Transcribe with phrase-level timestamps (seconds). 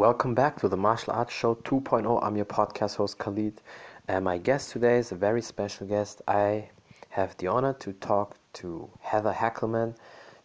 [0.00, 2.20] Welcome back to the Martial Arts Show 2.0.
[2.22, 3.60] I'm your podcast host Khalid,
[4.08, 6.22] and my guest today is a very special guest.
[6.26, 6.70] I
[7.10, 9.94] have the honor to talk to Heather Hackleman,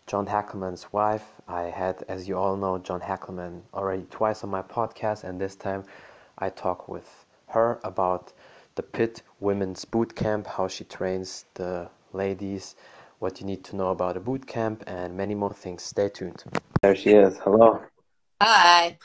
[0.08, 1.24] John Hackleman's wife.
[1.48, 5.56] I had, as you all know, John Hackleman already twice on my podcast, and this
[5.56, 5.86] time
[6.38, 8.34] I talk with her about
[8.76, 12.76] the Pit Women's Boot Camp, how she trains the ladies,
[13.20, 15.82] what you need to know about a boot camp, and many more things.
[15.82, 16.44] Stay tuned.
[16.82, 17.38] There she is.
[17.38, 17.82] Hello.
[18.42, 18.98] Hi.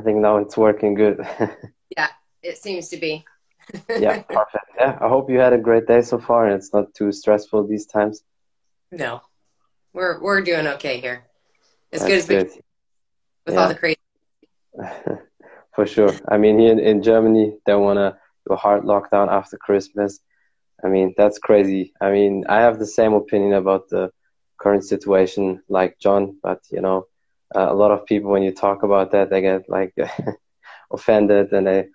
[0.00, 1.20] I think now it's working good.
[1.96, 2.08] yeah,
[2.42, 3.22] it seems to be.
[3.90, 4.64] yeah, perfect.
[4.78, 7.66] Yeah, I hope you had a great day so far and it's not too stressful
[7.66, 8.24] these times.
[8.90, 9.20] No,
[9.92, 11.26] we're we're doing okay here.
[11.92, 12.60] As That's good as we
[13.44, 13.60] with yeah.
[13.60, 13.98] all the crazy.
[15.74, 16.14] For sure.
[16.28, 18.16] I mean, here in, in Germany, they want to
[18.48, 20.18] do a hard lockdown after Christmas.
[20.82, 21.92] I mean, that's crazy.
[22.00, 24.12] I mean, I have the same opinion about the
[24.58, 27.06] current situation like John, but you know,
[27.56, 29.94] uh, a lot of people when you talk about that they get like
[30.92, 31.86] offended and they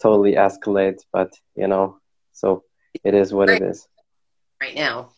[0.00, 1.98] totally escalate but you know
[2.32, 2.64] so
[3.04, 3.62] it is what right.
[3.62, 3.88] it is.
[4.60, 5.10] Right now.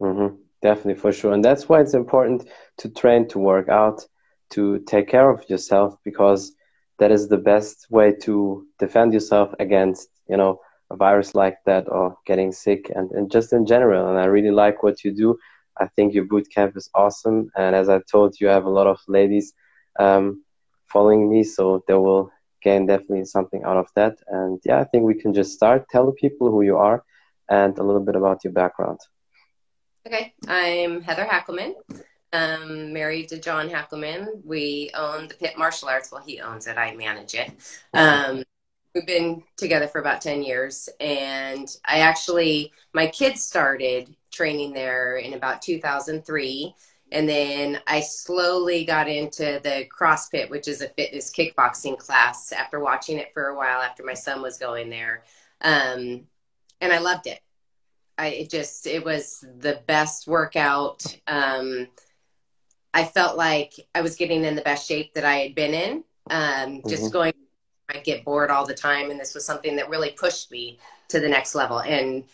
[0.00, 0.36] Mm-hmm.
[0.62, 1.32] definitely for sure.
[1.32, 4.06] And that's why it's important to train to work out
[4.50, 6.52] to take care of yourself because
[7.00, 11.88] that is the best way to defend yourself against you know a virus like that
[11.88, 14.08] or getting sick and, and just in general.
[14.08, 15.36] And i really like what you do
[15.80, 17.50] I think your boot camp is awesome.
[17.56, 19.52] And as I told you, I have a lot of ladies
[19.98, 20.42] um,
[20.86, 22.30] following me, so they will
[22.62, 24.16] gain definitely something out of that.
[24.28, 25.88] And yeah, I think we can just start.
[25.88, 27.04] Tell the people who you are
[27.48, 29.00] and a little bit about your background.
[30.06, 31.74] Okay, I'm Heather Hackleman.
[32.32, 34.44] Um, married to John Hackleman.
[34.44, 36.12] We own the Pit Martial Arts.
[36.12, 36.76] Well, he owns it.
[36.76, 37.52] I manage it.
[37.94, 38.44] Um,
[38.94, 45.16] we've been together for about 10 years and i actually my kids started training there
[45.16, 46.74] in about 2003
[47.12, 52.80] and then i slowly got into the crossfit which is a fitness kickboxing class after
[52.80, 55.24] watching it for a while after my son was going there.
[55.60, 56.26] Um,
[56.80, 57.40] and i loved it.
[58.16, 61.04] I it just it was the best workout.
[61.26, 61.88] Um,
[62.94, 66.04] i felt like i was getting in the best shape that i had been in
[66.30, 67.12] um, just mm-hmm.
[67.12, 67.34] going
[67.88, 70.78] I get bored all the time, and this was something that really pushed me
[71.08, 72.24] to the next level, and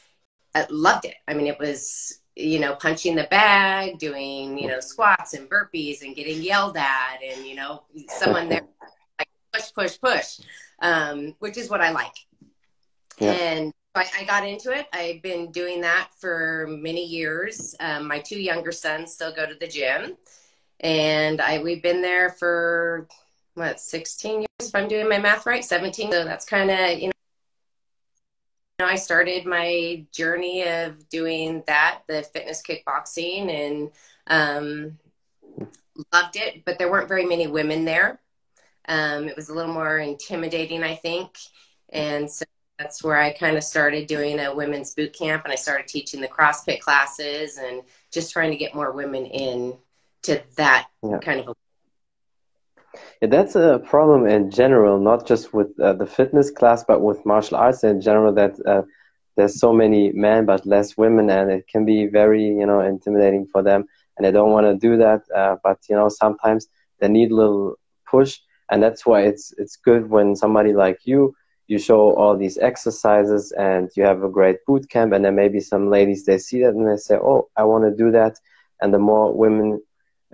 [0.55, 1.15] I loved it.
[1.29, 6.03] I mean, it was you know punching the bag, doing you know squats and burpees,
[6.03, 8.63] and getting yelled at, and you know someone there
[9.19, 10.41] like push, push, push,
[10.81, 12.15] um, which is what I like.
[13.19, 13.33] Yeah.
[13.33, 14.89] And I, I, got into it.
[14.93, 17.77] I've been doing that for many years.
[17.79, 20.17] Um, my two younger sons still go to the gym,
[20.81, 23.07] and I we've been there for
[23.55, 25.65] what 16 years if i'm doing my math right?
[25.65, 27.11] 17 so that's kind of you
[28.79, 33.91] know i started my journey of doing that the fitness kickboxing and
[34.27, 34.99] um,
[36.13, 38.21] loved it but there weren't very many women there.
[38.87, 41.37] Um, it was a little more intimidating i think.
[41.91, 42.45] And so
[42.79, 46.21] that's where i kind of started doing a women's boot camp and i started teaching
[46.21, 49.77] the crossfit classes and just trying to get more women in
[50.23, 51.19] to that yeah.
[51.19, 51.55] kind of a
[53.21, 57.25] yeah, that's a problem in general, not just with uh, the fitness class, but with
[57.25, 58.33] martial arts in general.
[58.33, 58.83] That uh,
[59.37, 63.47] there's so many men but less women, and it can be very you know intimidating
[63.47, 63.85] for them,
[64.17, 65.23] and they don't want to do that.
[65.35, 66.69] Uh, but you know sometimes
[67.01, 67.77] they need a little
[68.11, 68.39] push,
[68.71, 71.35] and that's why it's it's good when somebody like you
[71.67, 75.61] you show all these exercises and you have a great boot camp, and then maybe
[75.61, 78.39] some ladies they see that and they say, oh, I want to do that,
[78.81, 79.81] and the more women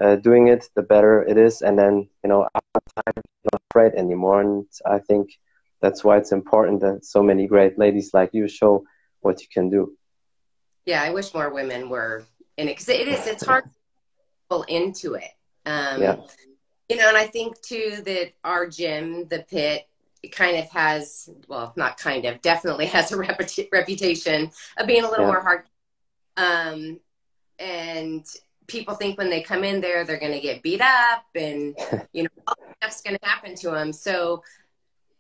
[0.01, 1.63] uh, doing it, the better it is.
[1.63, 2.49] And then, you know,
[2.97, 3.23] time,
[3.53, 4.41] not afraid anymore.
[4.41, 5.39] And I think
[5.81, 8.85] that's why it's important that so many great ladies like you show
[9.21, 9.97] what you can do.
[10.87, 12.25] Yeah, I wish more women were
[12.57, 13.71] in it because it is, it's hard to
[14.49, 15.31] pull into it.
[15.67, 16.17] Um, yeah.
[16.89, 19.87] You know, and I think too that our gym, the pit,
[20.23, 25.09] it kind of has, well, not kind of, definitely has a reputation of being a
[25.09, 25.31] little yeah.
[25.31, 25.63] more hard.
[26.37, 27.01] Um,
[27.59, 28.27] and
[28.71, 31.77] people think when they come in there they're going to get beat up and
[32.13, 34.43] you know all stuff's going to happen to them so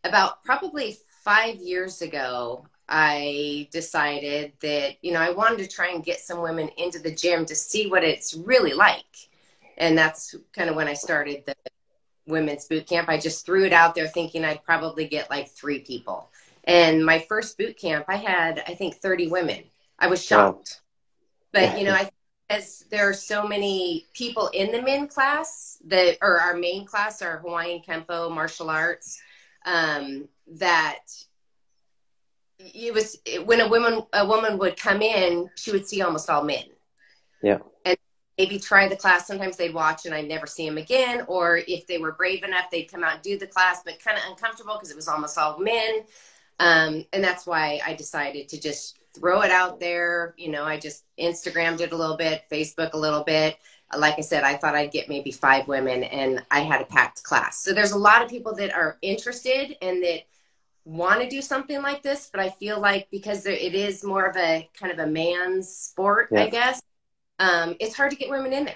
[0.04, 6.04] about probably five years ago i decided that you know i wanted to try and
[6.04, 9.04] get some women into the gym to see what it's really like.
[9.78, 11.54] And that's kind of when i started the
[12.26, 13.08] women's boot camp.
[13.08, 16.28] I just threw it out there thinking i'd probably get like three people.
[16.64, 19.64] And my first boot camp i had i think 30 women.
[19.98, 20.80] I was shocked.
[21.52, 21.60] Wow.
[21.60, 22.10] but you know i
[22.50, 27.22] because there are so many people in the men class that or our main class
[27.22, 29.20] our hawaiian kempo martial arts
[29.66, 31.00] um, that
[32.58, 36.42] it was when a woman a woman would come in she would see almost all
[36.42, 36.64] men
[37.42, 37.96] yeah and
[38.38, 39.26] maybe try the class.
[39.26, 41.24] Sometimes they'd watch and I'd never see them again.
[41.28, 44.16] Or if they were brave enough, they'd come out and do the class, but kind
[44.16, 46.04] of uncomfortable because it was almost all men.
[46.58, 50.34] Um, and that's why I decided to just throw it out there.
[50.36, 53.56] You know, I just Instagrammed it a little bit, Facebook a little bit.
[53.96, 57.22] Like I said, I thought I'd get maybe five women and I had a packed
[57.24, 57.62] class.
[57.62, 60.20] So there's a lot of people that are interested and that
[60.84, 64.26] want to do something like this, but I feel like because there, it is more
[64.26, 66.42] of a kind of a man's sport, yeah.
[66.42, 66.82] I guess,
[67.38, 68.74] um, it's hard to get women in there.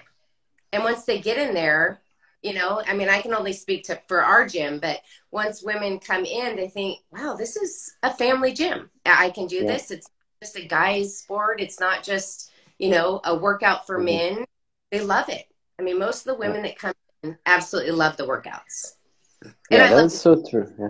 [0.73, 2.01] And once they get in there,
[2.43, 5.99] you know, I mean, I can only speak to for our gym, but once women
[5.99, 8.91] come in, they think, wow, this is a family gym.
[9.07, 9.67] I can do yeah.
[9.67, 9.91] this.
[9.91, 10.11] It's
[10.45, 11.61] just a guy's sport.
[11.61, 14.37] It's not just, you know, a workout for mm-hmm.
[14.37, 14.45] men.
[14.91, 15.47] They love it.
[15.79, 16.93] I mean, most of the women that come
[17.23, 18.95] in absolutely love the workouts.
[19.43, 20.73] And yeah, I that's so true.
[20.79, 20.89] Yeah.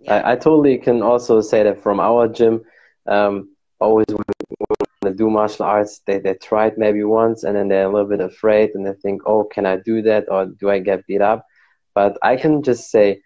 [0.00, 0.14] yeah.
[0.14, 2.62] I, I, totally can also say that from our gym,
[3.06, 3.50] um,
[3.80, 7.92] always to do martial arts, they, they try it maybe once and then they're a
[7.92, 11.06] little bit afraid and they think, oh, can I do that or do I get
[11.06, 11.46] beat up?
[11.94, 13.22] But I can just say,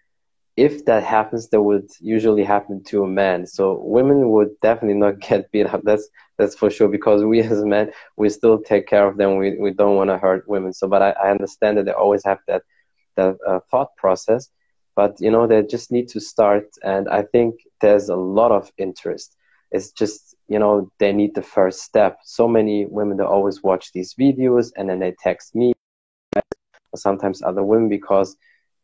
[0.59, 3.47] if that happens, that would usually happen to a man.
[3.47, 5.81] So women would definitely not get beat up.
[5.83, 9.37] That's that's for sure because we as men we still take care of them.
[9.37, 10.73] We we don't want to hurt women.
[10.73, 12.63] So, but I, I understand that they always have that
[13.15, 14.49] that uh, thought process.
[14.95, 18.69] But you know they just need to start, and I think there's a lot of
[18.77, 19.37] interest.
[19.71, 23.91] It's just you know they need the first step so many women they always watch
[23.93, 25.73] these videos and then they text me
[26.35, 28.35] or sometimes other women because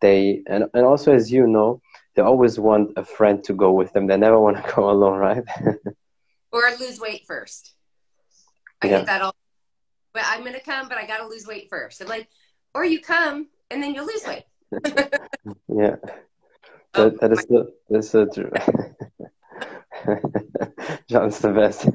[0.02, 1.82] they and, and also as you know
[2.16, 4.08] they always want a friend to go with them.
[4.08, 5.44] They never want to go alone right?
[6.52, 7.74] Or lose weight first.
[8.82, 8.98] I yeah.
[9.00, 9.36] get that all
[10.14, 12.02] but i'm gonna come but i gotta lose weight first.
[12.02, 12.28] I'm like
[12.74, 14.44] or you come and then you'll lose weight.
[15.68, 15.98] Yeah.
[16.96, 18.52] Oh that, oh, that is so, that's so true.
[21.10, 21.88] John's the best.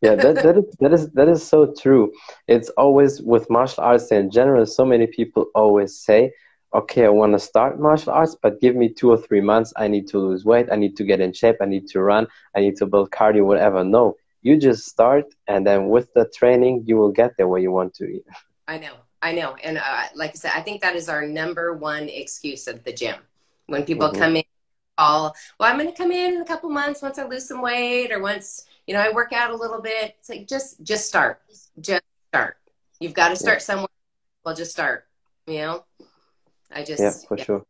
[0.00, 2.12] Yeah, that, that, is, that, is, that is so true.
[2.48, 6.32] It's always with martial arts in general, so many people always say,
[6.74, 9.72] okay, I want to start martial arts, but give me two or three months.
[9.76, 10.66] I need to lose weight.
[10.72, 11.56] I need to get in shape.
[11.60, 12.26] I need to run.
[12.56, 13.84] I need to build cardio, whatever.
[13.84, 17.70] No, you just start, and then with the training, you will get there where you
[17.70, 18.20] want to.
[18.68, 18.94] I know.
[19.22, 19.54] I know.
[19.62, 22.92] And uh, like I said, I think that is our number one excuse of the
[22.92, 23.16] gym.
[23.66, 24.18] When people mm-hmm.
[24.18, 24.44] come in
[24.98, 27.62] all well, I'm going to come in in a couple months once I lose some
[27.62, 30.16] weight or once, you know, I work out a little bit.
[30.18, 31.40] It's like, just, just start,
[31.80, 32.56] just start.
[33.00, 33.64] You've got to start yeah.
[33.64, 33.88] somewhere.
[34.44, 35.06] Well, just start,
[35.46, 35.84] you know,
[36.70, 37.44] I just, yeah, for yeah.
[37.44, 37.66] sure.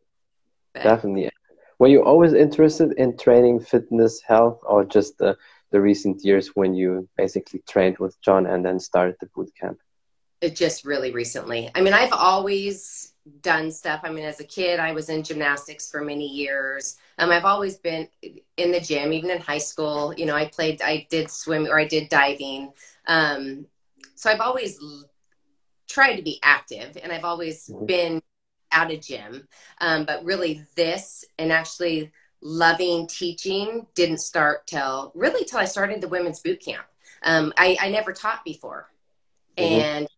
[0.73, 1.31] But, Definitely.
[1.79, 5.37] Were you always interested in training, fitness, health, or just the,
[5.71, 9.79] the recent years when you basically trained with John and then started the boot camp?
[10.41, 11.71] It just really recently.
[11.75, 14.01] I mean, I've always done stuff.
[14.05, 16.97] I mean, as a kid, I was in gymnastics for many years.
[17.19, 18.09] Um, I've always been
[18.57, 20.15] in the gym, even in high school.
[20.17, 22.73] You know, I played, I did swim or I did diving.
[23.07, 23.67] Um,
[24.15, 24.79] so I've always
[25.89, 27.87] tried to be active and I've always mm-hmm.
[27.87, 28.23] been
[28.73, 29.49] at a gym.
[29.81, 32.13] Um, but really, this and actually
[32.43, 36.85] loving teaching didn't start till really till I started the women's boot camp.
[37.23, 38.91] Um, I, I never taught before.
[39.57, 39.81] Mm-hmm.
[39.81, 40.09] And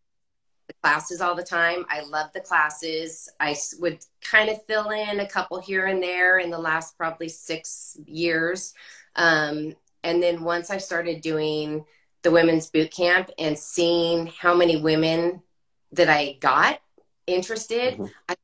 [0.86, 1.84] classes all the time.
[1.88, 3.28] I love the classes.
[3.40, 7.28] I would kind of fill in a couple here and there in the last probably
[7.28, 8.72] six years.
[9.16, 9.74] Um,
[10.04, 11.84] and then once I started doing
[12.22, 15.43] the women's boot camp and seeing how many women
[15.90, 16.78] that I got
[17.26, 18.06] interested, mm-hmm.
[18.28, 18.36] I,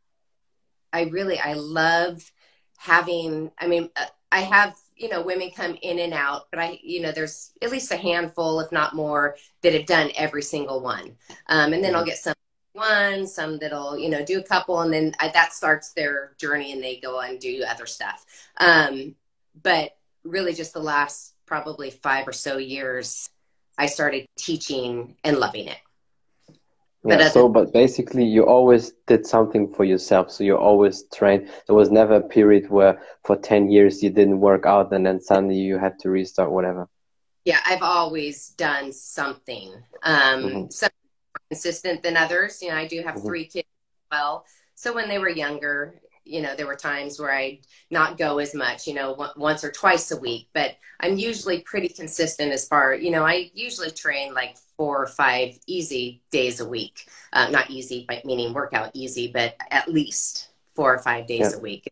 [0.92, 2.28] I really, I love
[2.76, 6.78] having, I mean, uh, I have you know women come in and out but i
[6.82, 10.80] you know there's at least a handful if not more that have done every single
[10.80, 11.16] one.
[11.49, 12.34] Um, and then i'll get some
[12.72, 16.72] one some that'll you know do a couple and then I, that starts their journey
[16.72, 18.25] and they go and do other stuff.
[18.58, 19.14] Um,
[19.62, 23.28] but really just the last probably five or so years
[23.76, 25.78] i started teaching and loving it
[27.04, 31.49] yeah, but so but basically you always did something for yourself so you always trained
[31.66, 35.21] there was never a period where for 10 years you didn't work out and then
[35.21, 36.88] suddenly you had to restart whatever
[37.44, 40.71] yeah i've always done something um mm-hmm.
[40.71, 40.90] some
[41.35, 43.26] more consistent than others you know i do have mm-hmm.
[43.26, 44.44] three kids as well
[44.75, 47.59] so when they were younger you know there were times where i'd
[47.91, 51.88] not go as much you know once or twice a week but i'm usually pretty
[51.88, 56.69] consistent as far you know i usually train like four or five easy days a
[56.69, 57.07] week.
[57.33, 61.57] Uh, not easy, but meaning workout easy, but at least four or five days yeah.
[61.57, 61.88] a week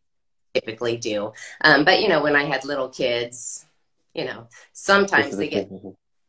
[0.55, 1.33] typically do.
[1.61, 3.65] Um, but you know, when I had little kids,
[4.13, 5.71] you know, sometimes they get.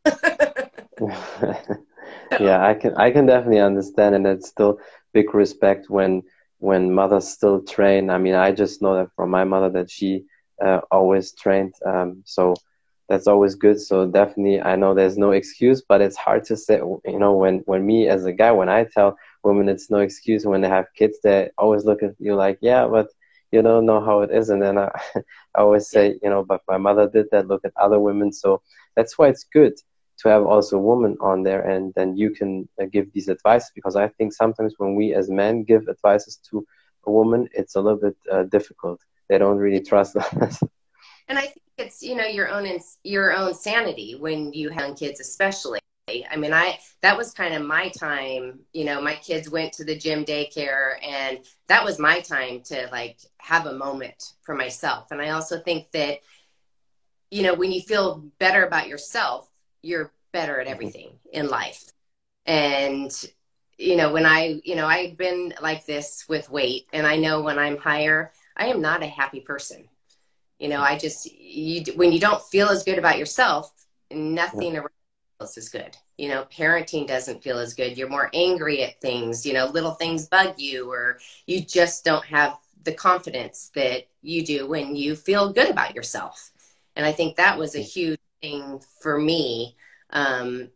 [2.40, 4.78] yeah, I can I can definitely understand, and it's still
[5.12, 6.22] big respect when
[6.62, 8.08] when mothers still train.
[8.08, 10.24] I mean, I just know that from my mother that she
[10.64, 11.74] uh, always trained.
[11.84, 12.54] Um, so
[13.08, 13.80] that's always good.
[13.80, 16.76] So definitely, I know there's no excuse, but it's hard to say.
[16.76, 20.46] You know, when when me as a guy, when I tell women it's no excuse
[20.46, 23.08] when they have kids, they always look at you like, yeah, but
[23.50, 24.48] you don't know how it is.
[24.48, 24.88] And then I,
[25.56, 27.48] I always say, you know, but my mother did that.
[27.48, 28.32] Look at other women.
[28.32, 28.62] So
[28.94, 29.74] that's why it's good
[30.22, 33.70] to have also a woman on there, and then you can uh, give these advice
[33.74, 36.66] because I think sometimes when we as men give advices to
[37.06, 39.00] a woman, it's a little bit uh, difficult.
[39.28, 40.62] They don't really trust us.
[41.28, 42.68] And I think it's you know your own
[43.02, 45.80] your own sanity when you have kids, especially.
[46.08, 48.60] I mean, I that was kind of my time.
[48.72, 51.38] You know, my kids went to the gym daycare, and
[51.68, 55.10] that was my time to like have a moment for myself.
[55.10, 56.18] And I also think that,
[57.30, 59.48] you know, when you feel better about yourself,
[59.82, 60.74] you're better at mm-hmm.
[60.74, 61.92] everything in life.
[62.46, 63.12] And
[63.78, 67.42] you know, when I, you know, I've been like this with weight, and I know
[67.42, 69.88] when I'm higher, I am not a happy person.
[70.58, 73.72] You know, I just you when you don't feel as good about yourself,
[74.10, 74.90] nothing around
[75.42, 75.96] else is good.
[76.16, 77.98] You know, parenting doesn't feel as good.
[77.98, 79.44] You're more angry at things.
[79.44, 84.44] You know, little things bug you, or you just don't have the confidence that you
[84.44, 86.52] do when you feel good about yourself.
[86.94, 89.76] And I think that was a huge thing for me.
[90.10, 90.70] Um,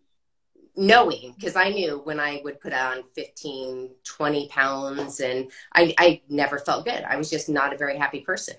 [0.79, 6.21] knowing because I knew when I would put on 15, 20 pounds and I, I
[6.29, 7.03] never felt good.
[7.03, 8.57] I was just not a very happy person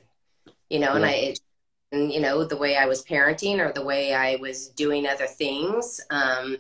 [0.70, 0.96] you know, yeah.
[0.96, 1.36] and I,
[1.92, 5.28] and, you know, the way I was parenting or the way I was doing other
[5.28, 6.02] things.
[6.10, 6.58] Um,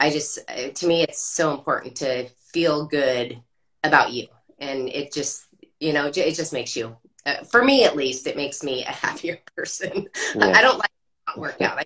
[0.00, 3.40] I just, to me, it's so important to feel good
[3.84, 4.26] about you.
[4.58, 5.46] And it just,
[5.80, 8.90] you know, it just makes you, uh, for me at least, it makes me a
[8.90, 10.08] happier person.
[10.34, 10.46] Yeah.
[10.46, 10.90] I don't like
[11.38, 11.78] work out.
[11.78, 11.84] I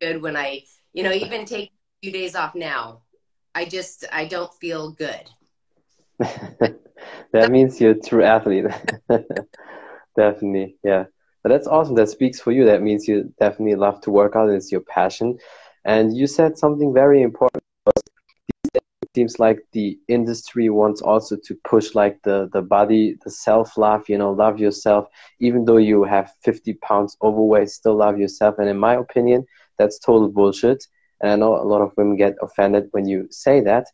[0.00, 3.02] good when I, you know, even take a few days off now.
[3.54, 5.28] I just, I don't feel good.
[6.18, 8.66] that means you're a true athlete.
[10.16, 11.04] Definitely, yeah.
[11.42, 11.94] But that's awesome.
[11.94, 12.64] That speaks for you.
[12.64, 14.50] That means you definitely love to work out.
[14.50, 15.38] It's your passion.
[15.84, 17.57] And you said something very important.
[19.14, 24.08] Seems like the industry wants also to push like the the body, the self love.
[24.08, 25.08] You know, love yourself.
[25.40, 28.56] Even though you have 50 pounds overweight, still love yourself.
[28.58, 29.44] And in my opinion,
[29.78, 30.84] that's total bullshit.
[31.20, 33.86] And I know a lot of women get offended when you say that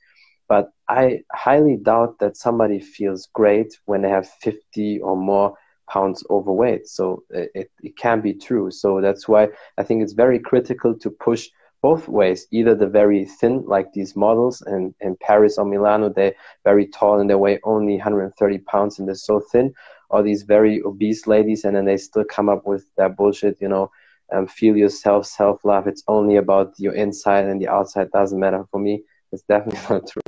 [0.49, 5.55] but I highly doubt that somebody feels great when they have 50 or more
[5.89, 6.87] pounds overweight.
[6.89, 8.71] So it, it can be true.
[8.71, 11.49] So that's why I think it's very critical to push
[11.85, 16.33] both ways, either the very thin, like these models in, in Paris or Milano, they're
[16.65, 19.71] very tall and they weigh only 130 pounds and they're so thin,
[20.09, 23.69] or these very obese ladies and then they still come up with that bullshit, you
[23.69, 23.91] know,
[24.33, 25.87] um, feel yourself, self love.
[25.87, 28.65] It's only about your inside and the outside doesn't matter.
[28.71, 30.23] For me, it's definitely not true.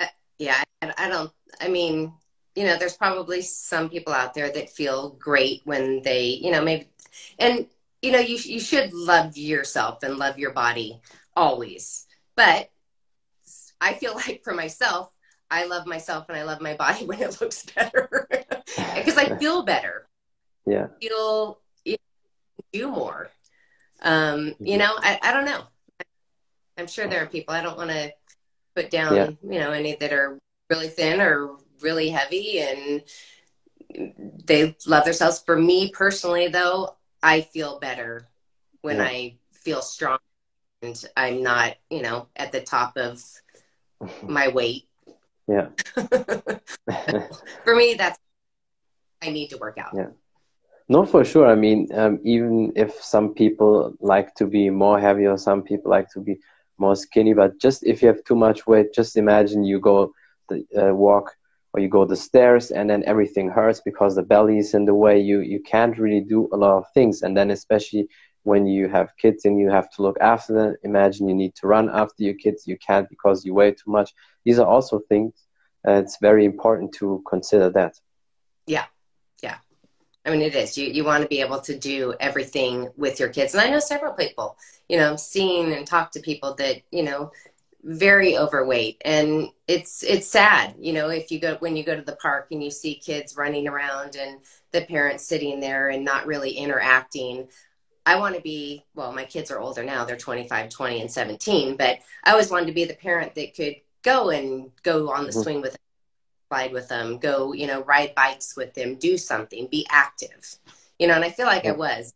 [0.00, 0.06] Uh,
[0.38, 2.14] yeah, I don't, I mean,
[2.54, 6.62] you know, there's probably some people out there that feel great when they, you know,
[6.64, 6.88] maybe,
[7.38, 7.66] and,
[8.04, 11.00] you know, you, you should love yourself and love your body
[11.34, 12.06] always.
[12.36, 12.68] But
[13.80, 15.10] I feel like for myself,
[15.50, 18.28] I love myself and I love my body when it looks better
[18.94, 20.06] because I feel better.
[20.66, 20.88] Yeah.
[20.96, 23.30] I feel you know, do more.
[24.02, 25.62] Um, you know, I, I don't know.
[26.76, 28.12] I'm sure there are people I don't want to
[28.76, 29.30] put down, yeah.
[29.42, 33.02] you know, any that are really thin or really heavy and
[34.44, 35.42] they love themselves.
[35.46, 38.28] For me personally, though, I feel better
[38.82, 39.04] when yeah.
[39.04, 40.18] I feel strong
[40.82, 43.24] and I'm not, you know, at the top of
[44.22, 44.86] my weight.
[45.48, 45.68] Yeah.
[47.64, 48.18] for me, that's
[49.22, 49.92] I need to work out.
[49.96, 50.10] Yeah.
[50.90, 51.46] No, for sure.
[51.46, 55.90] I mean, um, even if some people like to be more heavy or some people
[55.90, 56.38] like to be
[56.76, 60.12] more skinny, but just if you have too much weight, just imagine you go
[60.50, 61.34] the, uh, walk
[61.74, 64.94] or you go the stairs and then everything hurts because the belly is in the
[64.94, 67.22] way you you can't really do a lot of things.
[67.22, 68.08] And then especially
[68.44, 71.66] when you have kids and you have to look after them imagine you need to
[71.66, 74.14] run after your kids you can't because you weigh too much.
[74.44, 75.34] These are also things
[75.86, 77.94] uh, it's very important to consider that.
[78.66, 78.86] Yeah.
[79.42, 79.56] Yeah.
[80.24, 80.78] I mean it is.
[80.78, 83.52] You you want to be able to do everything with your kids.
[83.52, 84.56] And i know several people
[84.88, 87.32] you know seen and talked to people that you know
[87.84, 89.02] very overweight.
[89.04, 92.48] And it's it's sad you know if you go when you go to the park
[92.50, 94.40] and you see kids running around and
[94.72, 97.48] the parents sitting there and not really interacting.
[98.06, 101.76] I want to be well my kids are older now they're 25 20 and 17
[101.78, 105.30] but i always wanted to be the parent that could go and go on the
[105.30, 105.40] mm-hmm.
[105.40, 105.80] swing with them
[106.50, 110.56] slide with them go you know ride bikes with them do something be active.
[110.98, 112.12] You know and i feel like i was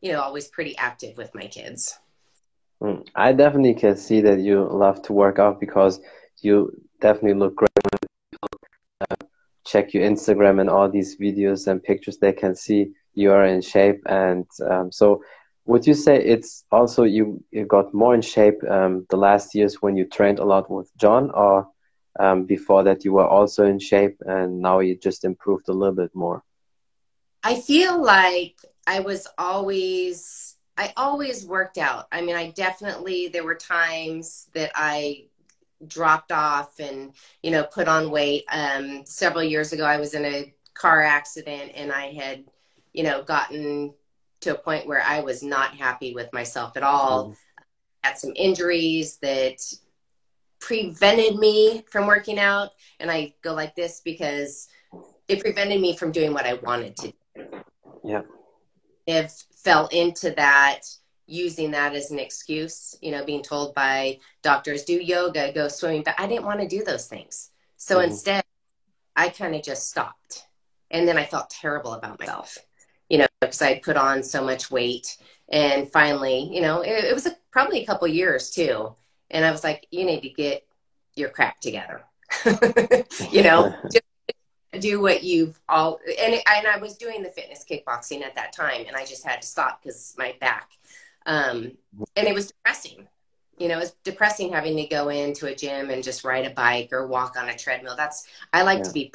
[0.00, 1.98] you know always pretty active with my kids
[3.14, 6.00] I definitely can see that you love to work out because
[6.40, 7.70] you definitely look great
[9.00, 9.26] uh,
[9.64, 12.18] check your Instagram and all these videos and pictures.
[12.18, 15.22] They can see you are in shape, and um, so
[15.64, 19.80] would you say it's also you, you got more in shape um, the last years
[19.80, 21.68] when you trained a lot with John, or
[22.18, 25.94] um, before that you were also in shape and now you just improved a little
[25.94, 26.42] bit more?
[27.42, 32.06] I feel like I was always I always worked out.
[32.12, 35.24] I mean, I definitely there were times that I
[35.86, 37.12] dropped off and
[37.42, 38.44] you know put on weight.
[38.50, 42.44] Um, several years ago, I was in a car accident and I had
[42.92, 43.92] you know gotten
[44.40, 47.28] to a point where I was not happy with myself at all.
[47.28, 47.36] Mm.
[48.02, 49.62] Had some injuries that
[50.58, 54.68] prevented me from working out, and I go like this because
[55.28, 57.12] it prevented me from doing what I wanted to.
[57.34, 57.62] Do.
[58.04, 58.22] Yeah.
[59.06, 60.80] If fell into that
[61.26, 66.02] using that as an excuse, you know, being told by doctors, do yoga, go swimming,
[66.02, 67.50] but I didn't want to do those things.
[67.76, 68.10] So mm-hmm.
[68.10, 68.44] instead,
[69.16, 70.46] I kind of just stopped.
[70.90, 72.58] And then I felt terrible about myself
[73.12, 75.18] you know, because I put on so much weight.
[75.50, 78.94] And finally, you know, it, it was a, probably a couple years too.
[79.30, 80.66] And I was like, you need to get
[81.14, 82.04] your crap together.
[83.30, 84.02] you know, just
[84.78, 88.84] do what you've all and and I was doing the fitness kickboxing at that time,
[88.86, 90.70] and I just had to stop because my back.
[91.26, 91.72] Um,
[92.16, 93.06] and it was depressing.
[93.58, 96.88] You know, it's depressing having to go into a gym and just ride a bike
[96.92, 97.96] or walk on a treadmill.
[97.96, 98.84] That's I like yeah.
[98.84, 99.12] to be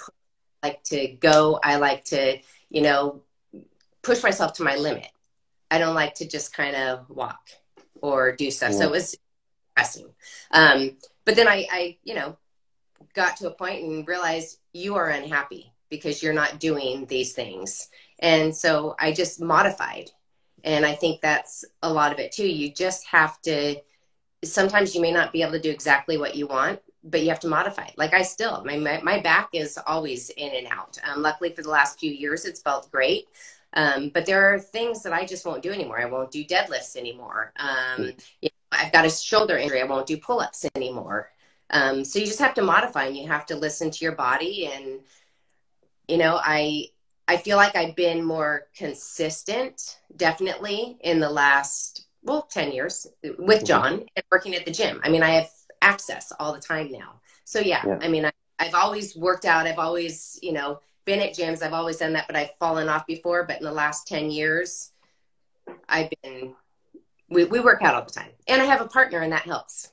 [0.63, 1.59] I like to go.
[1.63, 2.37] I like to
[2.69, 3.21] you know
[4.01, 5.09] push myself to my limit.
[5.69, 7.49] I don't like to just kind of walk
[8.01, 8.71] or do stuff.
[8.71, 8.77] Yeah.
[8.77, 9.15] So it was
[9.75, 10.09] depressing.
[10.51, 12.37] Um, but then I, I, you know,
[13.13, 17.89] got to a point and realized you are unhappy because you're not doing these things.
[18.19, 20.11] And so I just modified.
[20.63, 22.47] And I think that's a lot of it too.
[22.47, 23.75] You just have to,
[24.43, 27.39] sometimes you may not be able to do exactly what you want, but you have
[27.41, 27.87] to modify.
[27.95, 30.97] Like I still, my, my, my back is always in and out.
[31.07, 33.27] Um, luckily for the last few years, it's felt great.
[33.73, 36.01] Um, but there are things that I just won't do anymore.
[36.01, 37.53] I won't do deadlifts anymore.
[37.57, 39.81] Um, you know, I've got a shoulder injury.
[39.81, 41.29] I won't do pull ups anymore.
[41.69, 44.69] Um, so you just have to modify and you have to listen to your body.
[44.73, 45.01] And,
[46.07, 46.85] you know, I,
[47.27, 53.37] I feel like I've been more consistent, definitely in the last, well, 10 years with
[53.37, 53.65] mm-hmm.
[53.65, 55.01] John and working at the gym.
[55.03, 55.49] I mean, I have
[55.81, 57.19] access all the time now.
[57.43, 57.99] So yeah, yeah.
[58.01, 59.67] I mean, I, I've always worked out.
[59.67, 61.61] I've always, you know, been at gyms.
[61.61, 63.45] I've always done that, but I've fallen off before.
[63.45, 64.91] But in the last 10 years,
[65.87, 66.55] I've been,
[67.29, 68.31] we, we work out all the time.
[68.47, 69.91] And I have a partner, and that helps.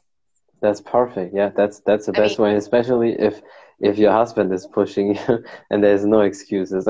[0.65, 1.35] That's perfect.
[1.35, 3.43] Yeah, that's that's the I best mean, way, especially if
[3.81, 6.89] if your husband is pushing you and there's no excuses.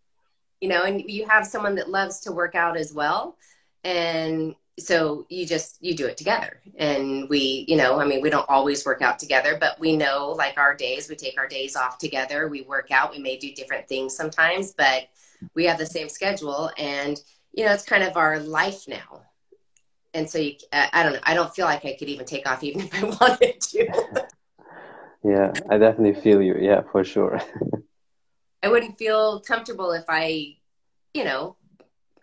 [0.60, 3.38] you know, and you have someone that loves to work out as well.
[3.84, 8.28] And so you just you do it together and we you know i mean we
[8.28, 11.76] don't always work out together but we know like our days we take our days
[11.76, 15.08] off together we work out we may do different things sometimes but
[15.54, 17.22] we have the same schedule and
[17.54, 19.22] you know it's kind of our life now
[20.14, 22.62] and so you, i don't know i don't feel like i could even take off
[22.62, 23.86] even if i wanted to
[25.24, 27.40] yeah i definitely feel you yeah for sure
[28.62, 30.54] i wouldn't feel comfortable if i
[31.14, 31.56] you know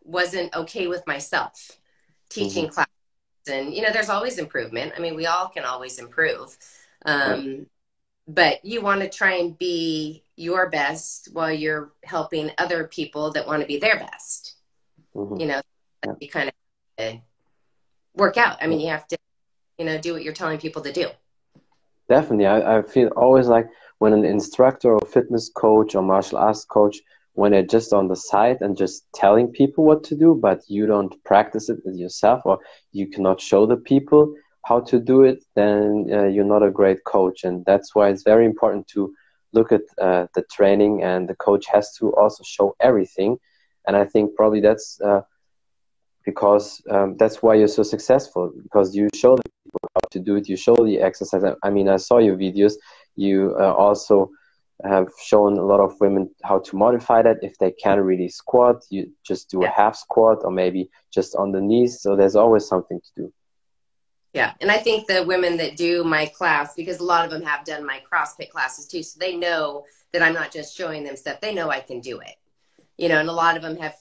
[0.04, 1.80] wasn't okay with myself
[2.30, 2.74] teaching mm-hmm.
[2.74, 2.90] classes
[3.50, 6.58] and you know there's always improvement i mean we all can always improve
[7.06, 7.68] um, right.
[8.28, 13.46] but you want to try and be your best while you're helping other people that
[13.46, 14.56] want to be their best
[15.16, 15.40] mm-hmm.
[15.40, 15.62] you know
[16.06, 16.14] yeah.
[16.20, 17.22] you kind of
[18.16, 19.18] work out i mean you have to
[19.78, 21.10] you know do what you're telling people to do
[22.10, 23.68] definitely I, I feel always like
[24.00, 26.98] when an instructor or fitness coach or martial arts coach
[27.34, 30.86] when they're just on the side and just telling people what to do, but you
[30.86, 32.60] don't practice it yourself or
[32.92, 34.34] you cannot show the people
[34.66, 37.44] how to do it, then uh, you're not a great coach.
[37.44, 39.14] And that's why it's very important to
[39.52, 43.38] look at uh, the training and the coach has to also show everything.
[43.88, 45.22] And I think probably that's uh,
[46.26, 50.36] because um, that's why you're so successful because you show the people how to do
[50.36, 51.44] it, you show the exercise.
[51.64, 52.74] I mean, I saw your videos.
[53.16, 54.32] You uh, also
[54.84, 58.84] have shown a lot of women how to modify that if they can't really squat
[58.90, 59.70] you just do yeah.
[59.70, 63.34] a half squat or maybe just on the knees so there's always something to do
[64.34, 67.44] yeah and i think the women that do my class because a lot of them
[67.44, 71.16] have done my crossfit classes too so they know that i'm not just showing them
[71.16, 72.36] stuff they know i can do it
[72.98, 73.96] you know and a lot of them have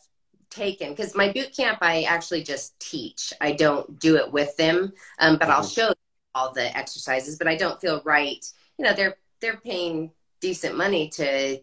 [0.52, 4.92] taken because my boot camp i actually just teach i don't do it with them
[5.18, 5.52] um, but mm-hmm.
[5.52, 5.92] i'll show
[6.34, 8.44] all the exercises but i don't feel right
[8.78, 10.10] you know they're they're paying
[10.40, 11.58] decent money to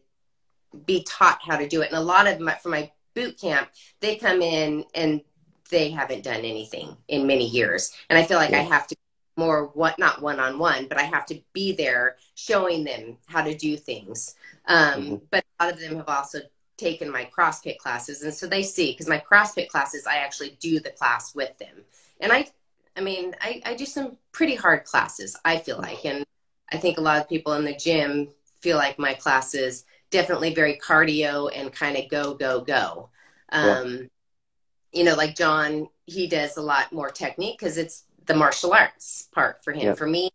[0.85, 1.89] be taught how to do it.
[1.89, 5.21] And a lot of my, for my boot camp, they come in and
[5.69, 7.91] they haven't done anything in many years.
[8.09, 8.59] And I feel like yeah.
[8.59, 8.95] I have to
[9.37, 13.41] more what not one on one, but I have to be there showing them how
[13.41, 14.35] to do things.
[14.67, 15.15] Um, mm-hmm.
[15.31, 16.39] But a lot of them have also
[16.79, 20.79] taken my CrossFit classes, and so they see because my CrossFit classes, I actually do
[20.79, 21.83] the class with them,
[22.19, 22.47] and I,
[22.95, 25.35] I mean, I, I do some pretty hard classes.
[25.45, 26.25] I feel like, and
[26.71, 28.29] I think a lot of people in the gym
[28.61, 33.09] feel like my classes definitely very cardio and kind of go go go.
[33.51, 34.05] Um, yeah.
[34.91, 39.27] You know, like John, he does a lot more technique because it's the martial arts
[39.31, 39.87] part for him.
[39.87, 39.93] Yeah.
[39.93, 40.29] For me,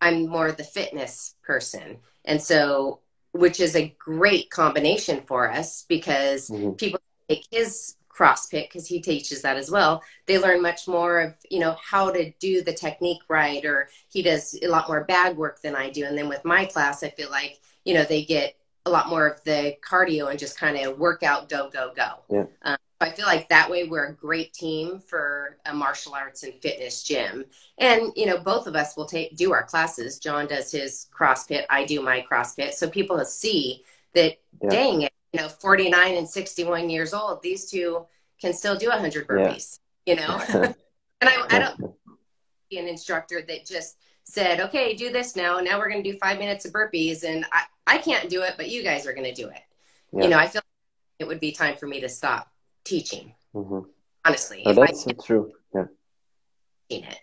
[0.00, 3.00] I'm more the fitness person, and so
[3.32, 6.72] which is a great combination for us because mm-hmm.
[6.72, 10.02] people take his CrossFit because he teaches that as well.
[10.26, 14.22] They learn much more of you know how to do the technique right, or he
[14.22, 16.04] does a lot more bag work than I do.
[16.04, 19.26] And then with my class, I feel like you know they get a lot more
[19.26, 22.10] of the cardio and just kind of work out, go go go.
[22.30, 22.44] Yeah.
[22.62, 26.54] Um, I feel like that way we're a great team for a martial arts and
[26.62, 27.44] fitness gym.
[27.78, 30.18] And you know, both of us will take do our classes.
[30.18, 33.82] John does his CrossFit, I do my CrossFit, so people will see
[34.14, 34.36] that.
[34.62, 34.70] Yeah.
[34.70, 38.06] Dang it, you know, forty nine and sixty one years old, these two
[38.40, 39.80] can still do hundred burpees.
[40.06, 40.14] Yeah.
[40.14, 40.38] You know,
[41.20, 41.94] and I, I don't
[42.70, 45.58] be an instructor that just said, "Okay, do this now.
[45.58, 48.54] Now we're going to do five minutes of burpees," and I I can't do it,
[48.56, 49.62] but you guys are going to do it.
[50.12, 50.24] Yeah.
[50.24, 52.51] You know, I feel like it would be time for me to stop
[52.84, 53.34] teaching.
[53.54, 53.80] Mm-hmm.
[54.24, 55.52] Honestly, oh, that's I, true.
[55.74, 55.84] Yeah.
[56.88, 57.20] It.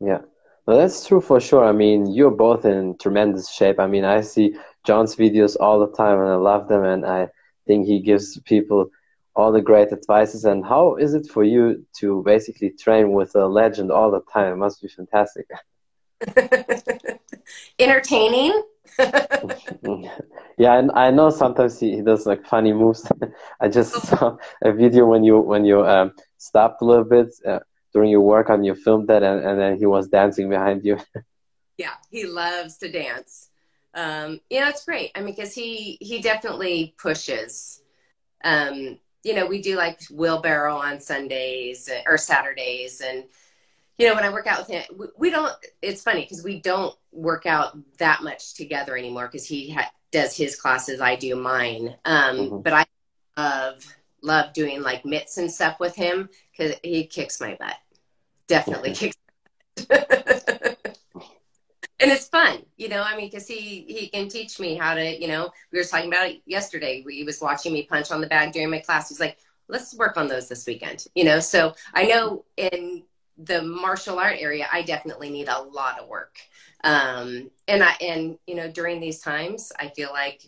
[0.00, 0.20] Yeah.
[0.66, 1.64] Well, that's true for sure.
[1.64, 3.78] I mean, you're both in tremendous shape.
[3.78, 6.84] I mean, I see John's videos all the time and I love them.
[6.84, 7.28] And I
[7.66, 8.90] think he gives people
[9.36, 10.44] all the great advices.
[10.44, 14.54] And how is it for you to basically train with a legend all the time?
[14.54, 15.46] It must be fantastic.
[17.78, 18.62] Entertaining.
[20.58, 23.10] yeah, and I know sometimes he, he does like funny moves.
[23.60, 27.60] I just saw a video when you when you um, stopped a little bit uh,
[27.92, 30.98] during your work and you filmed that, and, and then he was dancing behind you.
[31.78, 33.50] yeah, he loves to dance.
[33.94, 35.10] Um, you know, it's great.
[35.14, 37.82] I mean, because he he definitely pushes.
[38.44, 43.24] Um, you know, we do like wheelbarrow on Sundays or Saturdays, and
[43.98, 45.52] you know, when I work out with him, we, we don't.
[45.82, 50.36] It's funny because we don't work out that much together anymore because he ha- does
[50.36, 51.96] his classes, I do mine.
[52.04, 52.60] Um, mm-hmm.
[52.60, 52.86] But I
[53.36, 53.84] love
[54.22, 57.76] love doing like mitts and stuff with him because he kicks my butt.
[58.48, 59.16] Definitely kicks.
[59.90, 60.76] and
[62.00, 63.02] it's fun, you know.
[63.02, 65.50] I mean, because he he can teach me how to, you know.
[65.72, 67.04] We were talking about it yesterday.
[67.08, 69.08] He was watching me punch on the bag during my class.
[69.08, 71.40] He's like, "Let's work on those this weekend," you know.
[71.40, 73.02] So I know in
[73.38, 76.38] the martial art area, I definitely need a lot of work.
[76.84, 80.42] Um, and I, and, you know, during these times, I feel like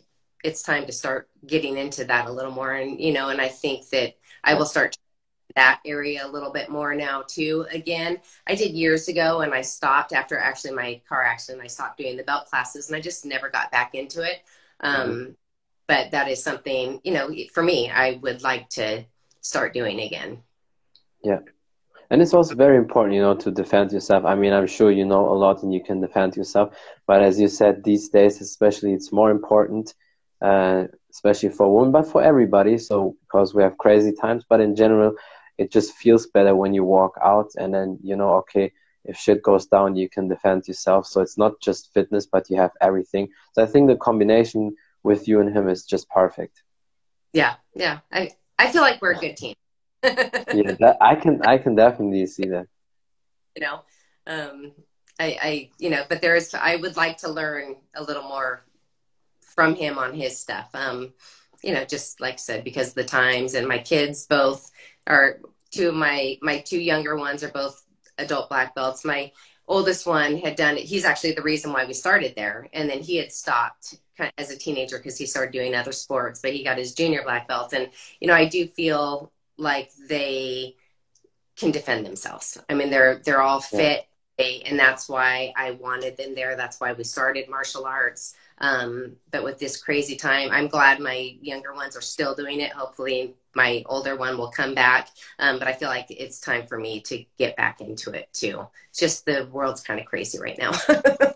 [0.45, 2.73] it's time to start getting into that a little more.
[2.73, 4.97] And, you know, and I think that I will start
[5.57, 7.67] that area a little bit more now too.
[7.73, 11.65] Again, I did years ago and I stopped after actually my car accident.
[11.65, 14.43] I stopped doing the belt classes and I just never got back into it.
[14.81, 15.31] Um, mm-hmm.
[15.89, 19.05] But that is something, you know, for me, I would like to
[19.41, 20.43] start doing again.
[21.25, 21.41] Yeah
[22.11, 24.25] and it's also very important you know to defend yourself.
[24.25, 27.39] I mean i'm sure you know a lot and you can defend yourself but as
[27.39, 29.95] you said these days especially it's more important
[30.41, 32.79] uh, especially for women but for everybody.
[32.79, 35.15] So because we have crazy times but in general
[35.59, 38.73] it just feels better when you walk out and then you know okay
[39.05, 41.07] if shit goes down you can defend yourself.
[41.07, 43.29] So it's not just fitness but you have everything.
[43.53, 46.63] So i think the combination with you and him is just perfect.
[47.33, 47.99] Yeah yeah.
[48.13, 49.55] I i feel like we're a good team
[50.03, 52.67] yeah, that, I can I can definitely see that.
[53.57, 53.81] You know,
[54.29, 54.73] um,
[55.19, 58.65] I, I you know, but there is I would like to learn a little more
[59.41, 60.71] from him on his stuff.
[60.75, 61.13] Um,
[61.65, 64.71] you know, just like I said, because the times and my kids both
[65.09, 65.41] are
[65.73, 67.85] two of my my two younger ones are both
[68.19, 69.05] adult black belts.
[69.05, 69.33] My
[69.67, 70.85] oldest one had done it.
[70.85, 73.99] He's actually the reason why we started there, and then he had stopped
[74.37, 76.41] as a teenager because he started doing other sports.
[76.41, 80.77] But he got his junior black belt, and you know, I do feel like they
[81.57, 82.57] can defend themselves.
[82.69, 84.07] I mean, they're they're all fit,
[84.39, 84.47] yeah.
[84.67, 86.57] and that's why I wanted them there.
[86.57, 88.35] That's why we started martial arts.
[88.61, 92.73] Um, but with this crazy time, I'm glad my younger ones are still doing it.
[92.73, 95.09] Hopefully, my older one will come back.
[95.39, 98.67] Um, but I feel like it's time for me to get back into it too.
[98.91, 100.73] It's just the world's kind of crazy right now.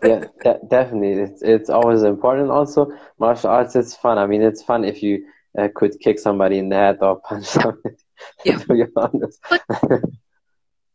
[0.03, 1.13] yeah, de- definitely.
[1.13, 2.49] It's it's always important.
[2.49, 3.75] Also, martial arts.
[3.75, 4.17] It's fun.
[4.17, 5.25] I mean, it's fun if you
[5.57, 7.95] uh, could kick somebody in the head or punch somebody.
[8.45, 8.57] Yeah.
[8.59, 9.39] to be honest.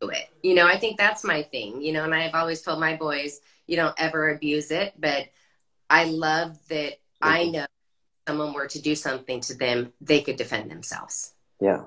[0.01, 0.29] it.
[0.43, 1.83] You know, I think that's my thing.
[1.83, 4.95] You know, and I've always told my boys, you don't ever abuse it.
[4.99, 5.29] But
[5.91, 7.29] I love that mm-hmm.
[7.29, 7.67] I know
[8.27, 11.33] someone were to do something to them, they could defend themselves.
[11.61, 11.85] Yeah.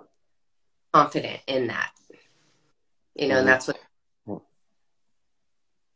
[0.92, 1.92] Confident in that.
[3.16, 3.40] You know, mm-hmm.
[3.40, 3.80] and that's what.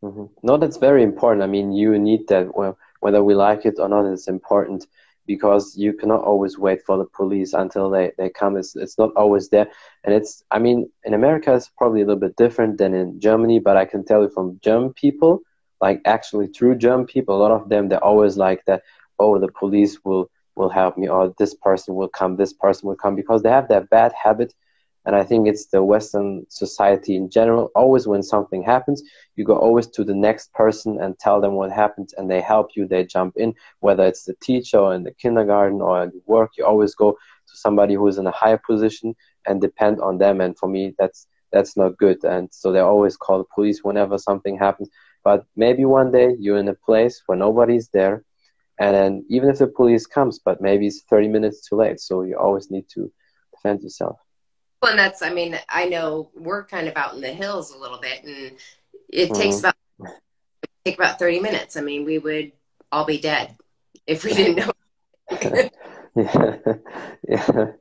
[0.04, 0.26] Mm-hmm.
[0.44, 1.42] No, that's very important.
[1.42, 2.56] I mean, you need that.
[2.56, 4.86] Well, whether we like it or not, it's important
[5.26, 8.58] because you cannot always wait for the police until they, they come.
[8.58, 9.68] It's, it's not always there.
[10.04, 13.60] And it's, I mean, in America, it's probably a little bit different than in Germany,
[13.60, 15.42] but I can tell you from German people,
[15.82, 18.84] like actually true German people, a lot of them, they're always like that,
[19.20, 22.96] oh, the police will, will help me, or this person will come, this person will
[22.96, 24.54] come, because they have that bad habit
[25.06, 27.72] and I think it's the Western society in general.
[27.76, 29.04] Always when something happens,
[29.36, 32.70] you go always to the next person and tell them what happened, and they help
[32.76, 32.88] you.
[32.88, 36.52] They jump in, whether it's the teacher or in the kindergarten or at work.
[36.58, 39.16] You always go to somebody who is in a higher position
[39.46, 40.42] and depend on them.
[40.42, 42.24] And for me, that's that's not good.
[42.24, 44.90] And so they always call the police whenever something happens.
[45.24, 48.24] But maybe one day you're in a place where nobody's there,
[48.80, 52.00] and then even if the police comes, but maybe it's 30 minutes too late.
[52.00, 53.12] So you always need to
[53.54, 54.25] defend yourself.
[54.86, 57.78] Well, and that's, I mean, I know we're kind of out in the hills a
[57.78, 58.52] little bit, and
[59.10, 59.34] it mm-hmm.
[59.34, 59.74] takes about
[60.86, 61.76] take about thirty minutes.
[61.76, 62.52] I mean, we would
[62.92, 63.58] all be dead
[64.06, 64.72] if we didn't know.
[66.16, 66.58] yeah.
[67.28, 67.66] yeah.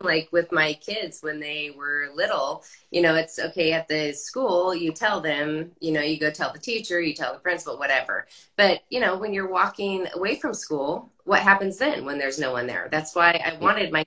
[0.00, 2.62] Like with my kids when they were little,
[2.92, 6.52] you know, it's okay at the school, you tell them, you know, you go tell
[6.52, 8.28] the teacher, you tell the principal, whatever.
[8.56, 12.52] But, you know, when you're walking away from school, what happens then when there's no
[12.52, 12.86] one there?
[12.92, 14.06] That's why I wanted my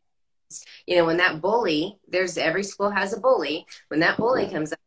[0.88, 3.66] you know, when that bully, there's every school has a bully.
[3.90, 4.80] When that bully comes up,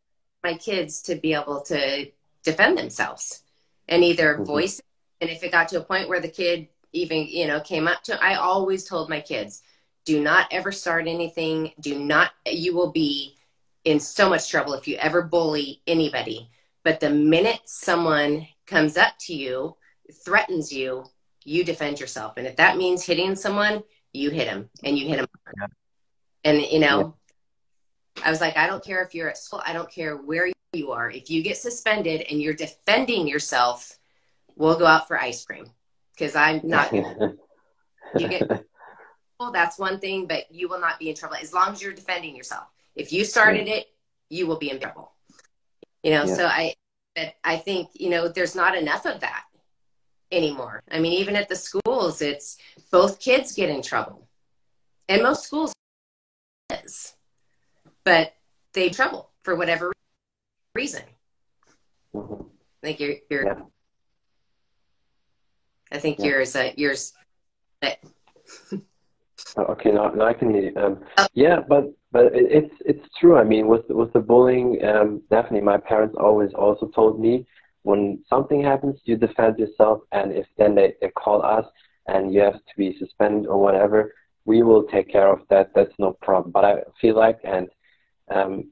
[0.43, 2.11] my kids to be able to
[2.43, 3.43] defend themselves
[3.87, 4.43] and either mm-hmm.
[4.43, 4.81] voice.
[5.21, 8.03] And if it got to a point where the kid even, you know, came up
[8.03, 9.61] to, I always told my kids,
[10.05, 11.71] do not ever start anything.
[11.79, 13.35] Do not, you will be
[13.83, 16.49] in so much trouble if you ever bully anybody.
[16.83, 19.75] But the minute someone comes up to you,
[20.23, 21.05] threatens you,
[21.43, 22.37] you defend yourself.
[22.37, 23.83] And if that means hitting someone,
[24.15, 25.27] you hit him and you hit him.
[25.59, 25.67] Yeah.
[26.43, 27.15] And, you know,
[28.17, 28.23] yeah.
[28.25, 30.91] I was like, I don't care if you're at school, I don't care where you
[30.91, 31.09] are.
[31.09, 33.97] If you get suspended and you're defending yourself,
[34.55, 35.65] we'll go out for ice cream
[36.11, 36.93] because I'm not.
[36.93, 38.65] you get,
[39.39, 41.93] well, that's one thing, but you will not be in trouble as long as you're
[41.93, 42.65] defending yourself.
[42.95, 43.87] If you started it,
[44.29, 45.11] you will be in trouble.
[46.03, 46.35] You know, yeah.
[46.35, 46.75] so I,
[47.15, 49.43] but I think you know, there's not enough of that
[50.31, 50.81] anymore.
[50.89, 52.57] I mean, even at the schools, it's
[52.91, 54.27] both kids get in trouble,
[55.09, 55.73] and most schools
[56.83, 57.15] is,
[58.03, 58.33] but
[58.73, 59.91] they trouble for whatever
[60.73, 61.03] reason.
[62.13, 62.43] Mm-hmm.
[62.43, 63.61] I think you're, you're yeah.
[65.91, 66.25] I think yeah.
[66.25, 67.13] yours, uh, yours.
[69.57, 70.73] okay, now, now I can hear you.
[70.75, 71.27] Um, oh.
[71.33, 73.37] Yeah, but but it, it's it's true.
[73.37, 77.45] I mean, with with the bullying, um, definitely, my parents always also told me
[77.85, 81.65] when something happens, you defend yourself, and if then they, they call us
[82.07, 84.11] and you have to be suspended or whatever,
[84.45, 85.69] we will take care of that.
[85.75, 86.51] That's no problem.
[86.51, 87.67] But I feel like, and
[88.33, 88.71] um,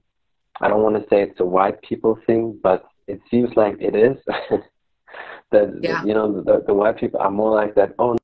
[0.62, 3.96] I don't want to say it's a white people thing, but it seems like it
[3.96, 4.18] is.
[5.52, 6.04] that yeah.
[6.04, 7.94] you know the, the white people are more like that.
[8.00, 8.18] Oh,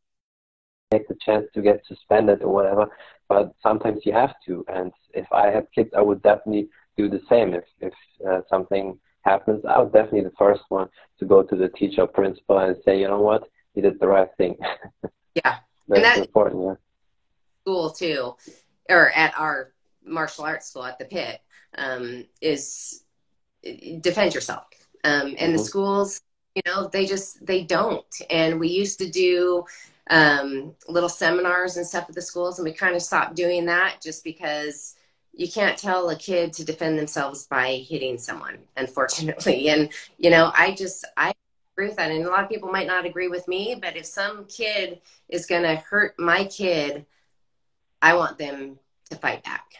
[0.92, 2.88] take the chance to get suspended or whatever.
[3.28, 4.66] But sometimes you have to.
[4.68, 7.54] And if I had kids, I would definitely do the same.
[7.54, 7.94] If if
[8.28, 12.60] uh, something happens, I was definitely the first one to go to the teacher principal
[12.60, 14.58] and say, you know what, you did the right thing.
[15.36, 15.58] Yeah.
[15.88, 16.74] That's that, important, yeah.
[17.64, 18.36] School too,
[18.90, 21.40] or at our martial arts school at the pit,
[21.78, 23.04] um, is
[24.02, 24.66] defend yourself.
[25.04, 25.54] Um, and mm-hmm.
[25.54, 26.20] the schools,
[26.56, 28.06] you know, they just, they don't.
[28.30, 29.66] And we used to do
[30.10, 34.00] um, little seminars and stuff at the schools, and we kind of stopped doing that
[34.02, 34.96] just because
[35.40, 39.70] you can't tell a kid to defend themselves by hitting someone, unfortunately.
[39.70, 41.32] And, you know, I just, I
[41.74, 42.12] agree with that.
[42.12, 45.00] And a lot of people might not agree with me, but if some kid
[45.30, 47.06] is going to hurt my kid,
[48.02, 48.80] I want them
[49.12, 49.76] to fight back,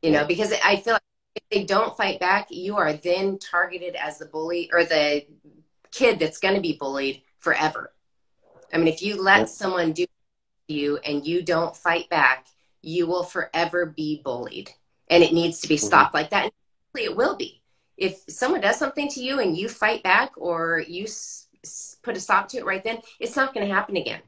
[0.00, 1.02] you know, because I feel like
[1.34, 5.26] if they don't fight back, you are then targeted as the bully or the
[5.90, 7.92] kid that's going to be bullied forever.
[8.72, 10.06] I mean, if you let someone do
[10.66, 12.46] you and you don't fight back,
[12.88, 14.70] you will forever be bullied
[15.10, 15.86] and it needs to be mm-hmm.
[15.86, 16.16] stopped mm-hmm.
[16.16, 16.44] like that.
[16.44, 16.52] And
[17.04, 17.60] it will be.
[17.96, 21.48] If someone does something to you and you fight back or you s-
[22.02, 24.20] put a stop to it right then, it's not going to happen again.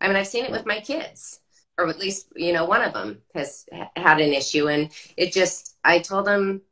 [0.00, 1.40] I mean, I've seen it with my kids,
[1.76, 4.68] or at least, you know, one of them has ha- had an issue.
[4.68, 6.62] And it just, I told him,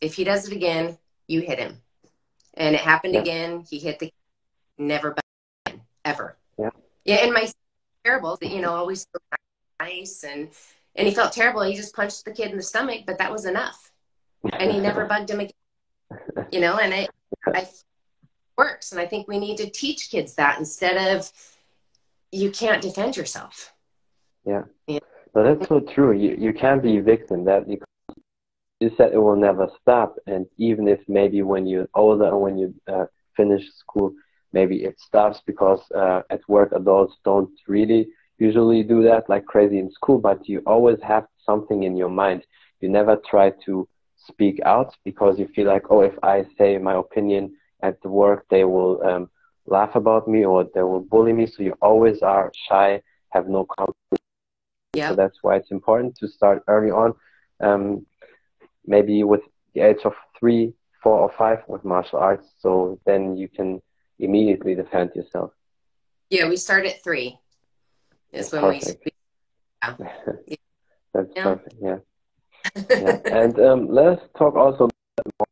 [0.00, 1.76] if he does it again, you hit him.
[2.54, 3.20] And it happened yeah.
[3.20, 3.64] again.
[3.68, 4.12] He hit the,
[4.78, 6.36] never back, ever.
[6.58, 6.70] Yeah.
[7.04, 7.16] Yeah.
[7.16, 7.50] And my
[8.04, 9.20] terrible, you know, always so
[9.78, 10.48] nice and
[10.96, 11.62] and he felt terrible.
[11.62, 13.90] He just punched the kid in the stomach, but that was enough.
[14.52, 15.52] And he never bugged him again.
[16.52, 17.10] You know, and it
[17.46, 17.66] I,
[18.56, 18.92] works.
[18.92, 21.30] And I think we need to teach kids that instead of
[22.32, 23.72] you can't defend yourself.
[24.44, 24.62] Yeah.
[24.86, 25.00] yeah.
[25.34, 26.12] No, that's so true.
[26.12, 27.44] You you can be a victim.
[27.44, 27.78] That you
[28.80, 32.58] you said it will never stop, and even if maybe when you're older and when
[32.58, 33.06] you uh,
[33.36, 34.12] finish school,
[34.52, 39.78] maybe it stops because uh, at work adults don't really usually do that like crazy
[39.78, 42.44] in school, but you always have something in your mind.
[42.80, 46.94] You never try to speak out because you feel like, oh, if I say my
[46.94, 49.30] opinion at the work, they will um,
[49.66, 51.46] laugh about me or they will bully me.
[51.46, 54.22] So you always are shy, have no confidence.
[54.94, 55.10] Yeah.
[55.10, 57.14] So that's why it's important to start early on,
[57.60, 58.06] um,
[58.86, 59.42] maybe with
[59.74, 60.72] the age of three,
[61.02, 62.48] four, or five with martial arts.
[62.60, 63.82] So then you can
[64.18, 65.52] immediately defend yourself.
[66.30, 67.38] Yeah, we start at three.
[68.32, 69.04] Is when Perfect.
[69.04, 69.12] we.
[69.82, 69.94] Yeah.
[71.14, 71.42] That's Yeah.
[71.44, 71.74] perfect.
[71.80, 71.98] Yeah.
[72.90, 73.16] yeah.
[73.30, 75.48] And um, let's talk also about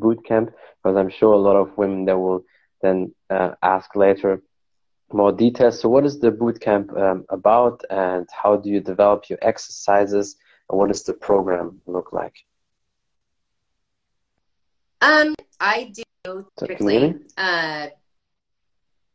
[0.00, 0.50] boot camp
[0.82, 2.44] because I'm sure a lot of women that will
[2.80, 4.42] then uh, ask later
[5.12, 5.80] more details.
[5.80, 10.36] So, what is the boot camp um, about, and how do you develop your exercises,
[10.70, 12.34] and what does the program look like?
[15.00, 17.86] Um, I do So, can you hear typically uh,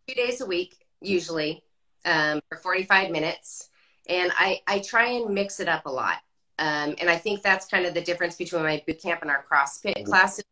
[0.07, 1.63] two days a week, usually,
[2.05, 3.69] um, for 45 minutes.
[4.09, 6.17] And I, I try and mix it up a lot.
[6.59, 9.45] Um, and I think that's kind of the difference between my boot camp and our
[9.51, 10.05] CrossFit Mhm.
[10.05, 10.43] classes,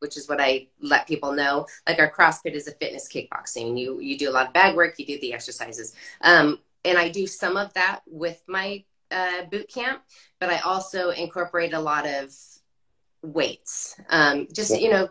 [0.00, 1.66] which is what I let people know.
[1.86, 3.78] Like our CrossFit is a fitness kickboxing.
[3.78, 5.94] You you do a lot of bag work, you do the exercises.
[6.20, 10.02] Um, and I do some of that with my uh, boot camp,
[10.38, 12.34] but I also incorporate a lot of
[13.22, 13.98] weights.
[14.10, 15.08] Um, just you know,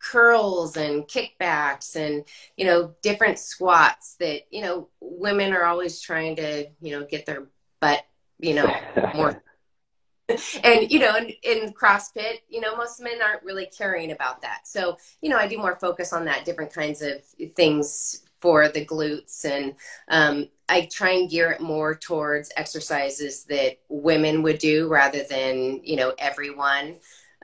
[0.00, 2.24] curls and kickbacks and
[2.56, 7.26] you know different squats that you know women are always trying to you know get
[7.26, 7.48] their
[7.80, 8.04] butt
[8.38, 8.72] you know
[9.14, 9.42] more.
[10.62, 14.66] And you know in, in crossfit you know most men aren't really caring about that.
[14.66, 17.24] So you know i do more focus on that different kinds of
[17.56, 19.74] things for the glutes and
[20.08, 25.80] um, i try and gear it more towards exercises that women would do rather than
[25.82, 26.96] you know everyone.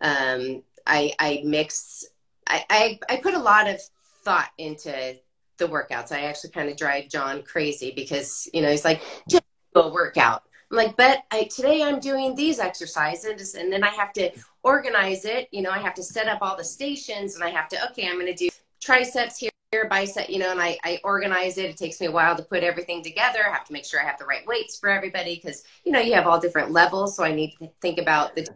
[0.02, 2.04] Um, I, I mix
[2.46, 3.80] I, I, put a lot of
[4.24, 5.16] thought into
[5.58, 9.44] the workouts i actually kind of drive john crazy because you know he's like just
[9.74, 13.90] do a workout I'm like, but I, today I'm doing these exercises and then I
[13.90, 14.30] have to
[14.62, 15.48] organize it.
[15.52, 18.08] You know, I have to set up all the stations and I have to, okay,
[18.08, 18.48] I'm going to do
[18.80, 19.50] triceps here,
[19.88, 21.66] bicep, you know, and I, I organize it.
[21.66, 23.40] It takes me a while to put everything together.
[23.46, 26.00] I have to make sure I have the right weights for everybody because, you know,
[26.00, 27.16] you have all different levels.
[27.16, 28.48] So I need to think about the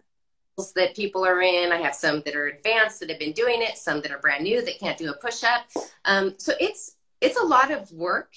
[0.75, 1.73] that people are in.
[1.73, 4.45] I have some that are advanced that have been doing it, some that are brand
[4.45, 5.67] new that can't do a push up.
[6.05, 8.33] Um, so it's, it's a lot of work,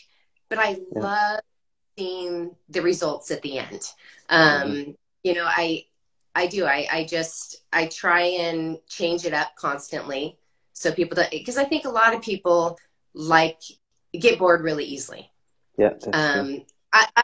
[0.49, 1.01] but I Yeah.
[1.01, 1.39] love
[1.97, 3.81] seeing the results at the end.
[4.29, 5.85] Um, You know, I
[6.33, 6.65] I do.
[6.65, 10.37] I I just I try and change it up constantly
[10.73, 12.79] so people don't because I think a lot of people
[13.13, 13.59] like
[14.13, 15.31] get bored really easily.
[15.77, 15.93] yeah.
[16.13, 17.21] Um, I, I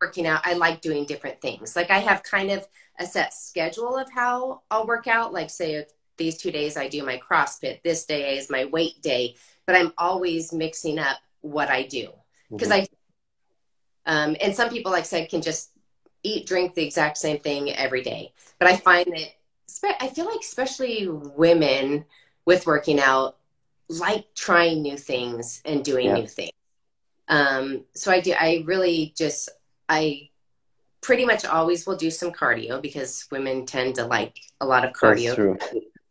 [0.00, 0.40] working out.
[0.44, 1.76] I like doing different things.
[1.76, 2.66] Like I have kind of
[2.98, 5.32] a set schedule of how I'll work out.
[5.32, 9.02] Like say if these two days I do my CrossFit, this day is my weight
[9.02, 12.10] day, but I'm always mixing up what I do
[12.50, 12.82] because Mhm.
[12.82, 12.88] I
[14.06, 15.70] um, and some people, like I said, can just
[16.22, 18.32] eat, drink the exact same thing every day.
[18.58, 19.34] But I find that
[19.66, 22.04] spe- I feel like especially women
[22.44, 23.38] with working out
[23.88, 26.14] like trying new things and doing Yeah.
[26.14, 26.52] new things.
[27.28, 28.32] Um, so I do.
[28.32, 29.48] I really just
[29.88, 30.30] I
[31.04, 34.92] pretty much always will do some cardio because women tend to like a lot of
[34.94, 35.26] cardio.
[35.26, 35.58] That's true.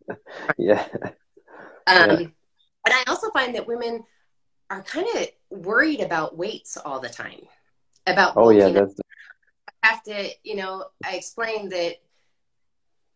[0.58, 0.88] yeah,
[1.88, 2.28] Um, Yeah.
[2.86, 4.04] And I also find that women
[4.70, 7.42] are kind of worried about weights all the time.
[8.06, 8.74] About oh yeah, up.
[8.74, 8.96] that's
[9.84, 11.96] I have to, you know, I explained that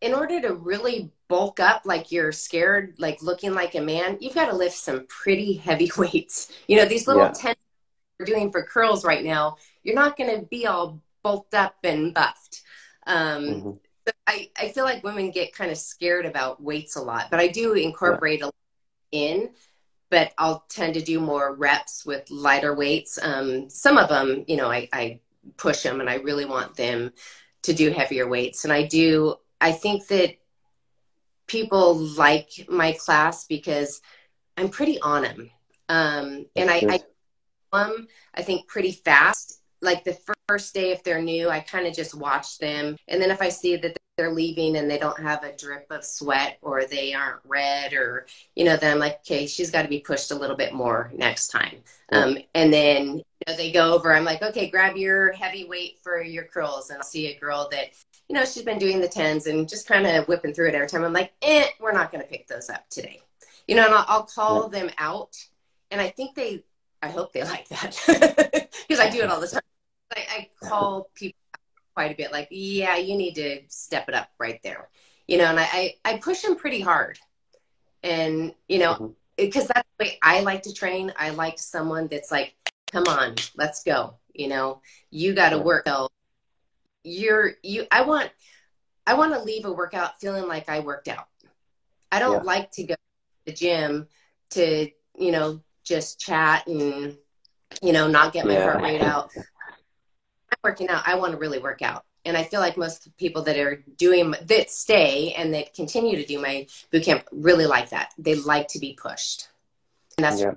[0.01, 4.35] in order to really bulk up like you're scared, like looking like a man, you've
[4.35, 6.51] got to lift some pretty heavy weights.
[6.67, 7.31] You know, these little Yeah.
[7.35, 7.55] 10
[8.19, 12.13] we're doing for curls right now, you're not going to be all bulked up and
[12.13, 12.61] buffed.
[13.05, 13.79] Um, mhm.
[14.05, 17.41] but I, I feel like women get kind of scared about weights a lot, but
[17.41, 18.55] I do incorporate a lot
[19.11, 19.49] in,
[20.09, 23.19] but I'll tend to do more reps with lighter weights.
[23.21, 25.19] Um, some of them, you know, I, I
[25.57, 27.11] push them and I really want them
[27.63, 28.63] to do heavier weights.
[28.63, 30.35] And I do, I think that
[31.45, 34.01] people like my class because
[34.55, 35.49] I'm pretty on them.
[35.89, 36.99] Um, and I, I
[37.73, 39.61] them, I think, pretty fast.
[39.81, 42.95] Like the first day, if they're new, I kind of just watch them.
[43.09, 46.05] And then if I see that they're leaving and they don't have a drip of
[46.05, 49.89] sweat or they aren't red or, you know, then I'm like, okay, she's got to
[49.89, 51.75] be pushed a little bit more next time.
[52.11, 52.19] Yeah.
[52.19, 55.97] Um, and then you know, they go over, I'm like, okay, grab your heavy weight
[56.01, 56.89] for your curls.
[56.89, 57.89] And I'll see a girl that,
[58.29, 60.87] you know, she's been doing the tens and just kind of whipping through it every
[60.87, 61.03] time.
[61.03, 63.21] I'm like, eh, we're not going to pick those up today.
[63.67, 65.35] You know, and I'll, I'll call them out.
[65.91, 66.63] And I think they,
[67.01, 68.01] I hope they like that
[68.87, 69.61] because I do it all the time.
[70.15, 71.39] I, I call people
[71.93, 74.89] quite a bit like, yeah, you need to step it up right there.
[75.27, 77.19] You know, and I, I, push them pretty hard.
[78.03, 79.15] And, you know, Mhm.
[79.35, 81.11] because that's the way I like to train.
[81.17, 82.55] I like someone that's like,
[82.91, 84.15] come on, let's go.
[84.33, 86.11] You know, you got to work out.
[87.03, 87.87] You're you.
[87.91, 88.29] I want.
[89.05, 91.27] I want to leave a workout feeling like I worked out.
[92.11, 92.51] I don't yeah.
[92.51, 92.99] like to go to
[93.45, 94.07] the gym
[94.51, 97.17] to you know just chat and
[97.81, 98.63] you know not get my yeah.
[98.63, 99.31] heart rate out.
[100.63, 101.03] I'm working out.
[101.05, 102.03] I want to really work out.
[102.25, 106.25] And I feel like most people that are doing that stay and that continue to
[106.25, 108.11] do my boot camp really like that.
[108.17, 109.47] They like to be pushed.
[110.17, 110.53] And that's yeah.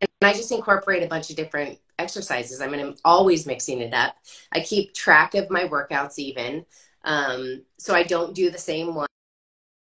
[0.00, 2.60] and I just incorporate a bunch of different exercises.
[2.60, 4.16] I mean, I'm always mixing it up.
[4.52, 6.66] I keep track of my workouts even.
[7.04, 9.06] Um, so I don't do the same one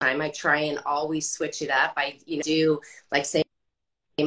[0.00, 0.20] time.
[0.20, 1.94] I try and always switch it up.
[1.96, 3.41] I you know do like say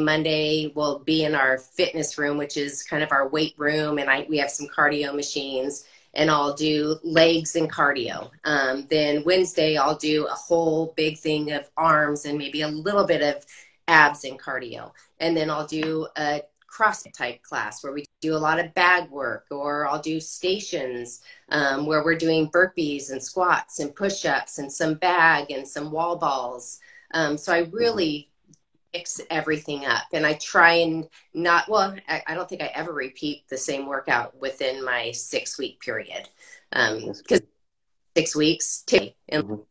[0.03, 4.09] Monday we'll be in our fitness room, which is kind of our weight room, and
[4.09, 5.85] I we have some cardio machines
[6.15, 8.31] and I'll do legs and cardio.
[8.45, 13.05] Um, then Wednesday, I'll do a whole big thing of arms and maybe a little
[13.05, 13.45] bit of
[13.87, 14.91] abs and cardio.
[15.19, 16.41] And then I'll do a
[16.71, 21.21] CrossFit type class where we do a lot of bag work, or I'll do stations
[21.49, 25.91] um, where we're doing burpees and squats and push ups and some bag and some
[25.91, 26.79] wall balls.
[27.13, 28.29] Um, so I really
[28.95, 32.93] mix everything up and I try and not, well, I, I, don't think I ever
[32.93, 36.29] repeat the same workout within my six week period.
[36.71, 37.47] Because um,
[38.15, 38.83] six weeks,
[39.29, 39.61] and mm-hmm.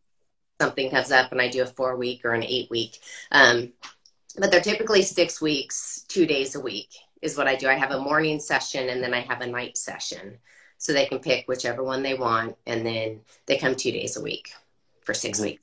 [0.60, 2.98] something comes up and I do a four week or an eight week.
[3.32, 3.72] Um,
[4.38, 6.90] but they're typically six weeks, two days a week
[7.22, 7.68] is what I do.
[7.68, 10.38] I have a morning session and then I have a night session.
[10.76, 14.22] So they can pick whichever one they want and then they come two days a
[14.22, 14.52] week
[15.00, 15.44] for 6 mm-hmm.
[15.46, 15.62] weeks.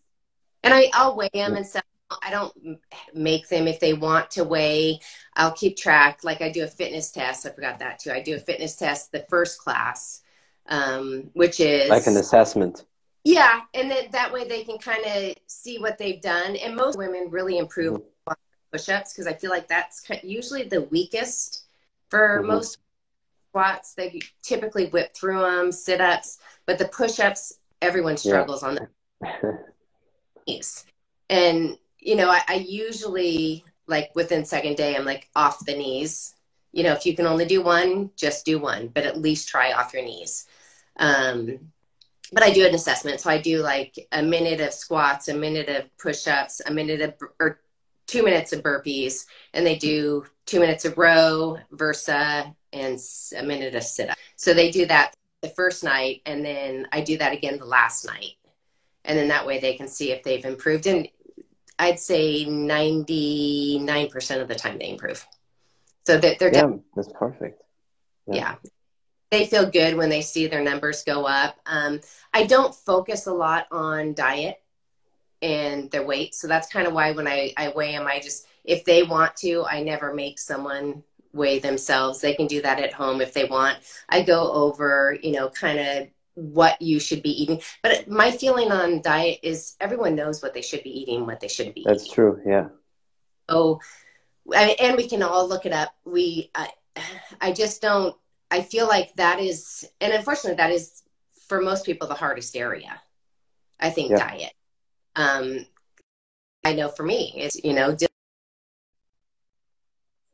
[0.63, 1.80] And I, I'll weigh them and stuff
[2.21, 2.79] I don't
[3.13, 4.99] make them if they want to weigh.
[5.35, 6.23] I'll keep track.
[6.23, 7.45] Like I do a fitness test.
[7.45, 8.11] I forgot that too.
[8.11, 10.21] I do a fitness test the first class,
[10.67, 12.85] um, which is like an assessment.
[13.23, 16.55] Yeah, and then that way they can kind of see what they've done.
[16.55, 18.33] And most women really improve mm-hmm.
[18.71, 21.65] push-ups because I feel like that's usually the weakest
[22.09, 22.47] for mm-hmm.
[22.47, 22.79] most
[23.49, 23.93] squats.
[23.93, 28.69] They typically whip through them, sit-ups, but the push-ups, everyone struggles yeah.
[28.69, 29.59] on them.
[30.45, 30.85] Yes.
[31.31, 36.35] And you know, I, I usually like within second day, I'm like off the knees.
[36.71, 39.73] You know, if you can only do one, just do one, but at least try
[39.73, 40.47] off your knees.
[40.97, 41.71] Um,
[42.31, 43.19] but I do an assessment.
[43.19, 47.01] So I do like a minute of squats, a minute of push ups, a minute
[47.01, 47.59] of, or
[48.07, 52.99] two minutes of burpees, and they do two minutes of row, versa, and
[53.37, 54.17] a minute of sit up.
[54.37, 58.05] So they do that the first night, and then I do that again the last
[58.05, 58.35] night.
[59.03, 60.87] And then that way they can see if they've improved.
[60.87, 61.07] And
[61.81, 65.25] I'd say 99% of the time they improve.
[66.05, 67.59] So that they're, yeah, that's perfect.
[68.27, 68.35] Yeah.
[68.35, 68.55] yeah.
[69.31, 71.55] They feel good when they see their numbers go up.
[71.65, 71.99] Um,
[72.35, 74.61] I don't focus a lot on diet
[75.41, 76.35] and their weight.
[76.35, 79.35] So that's kind of why when I, I weigh them, I just, if they want
[79.37, 81.01] to, I never make someone
[81.33, 82.21] weigh themselves.
[82.21, 83.79] They can do that at home if they want.
[84.07, 87.61] I go over, you know, kind of what you should be eating.
[87.83, 91.47] But my feeling on diet is everyone knows what they should be eating, what they
[91.47, 91.83] shouldn't be.
[91.85, 92.13] That's eating.
[92.13, 92.41] true.
[92.45, 92.67] Yeah.
[93.49, 93.79] Oh,
[94.53, 95.93] and we can all look it up.
[96.05, 96.69] We, I,
[97.41, 98.15] I just don't.
[98.49, 101.03] I feel like that is, and unfortunately, that is
[101.47, 103.01] for most people the hardest area.
[103.79, 104.17] I think yeah.
[104.17, 104.53] diet.
[105.15, 105.65] Um,
[106.65, 107.95] I know for me, it's you know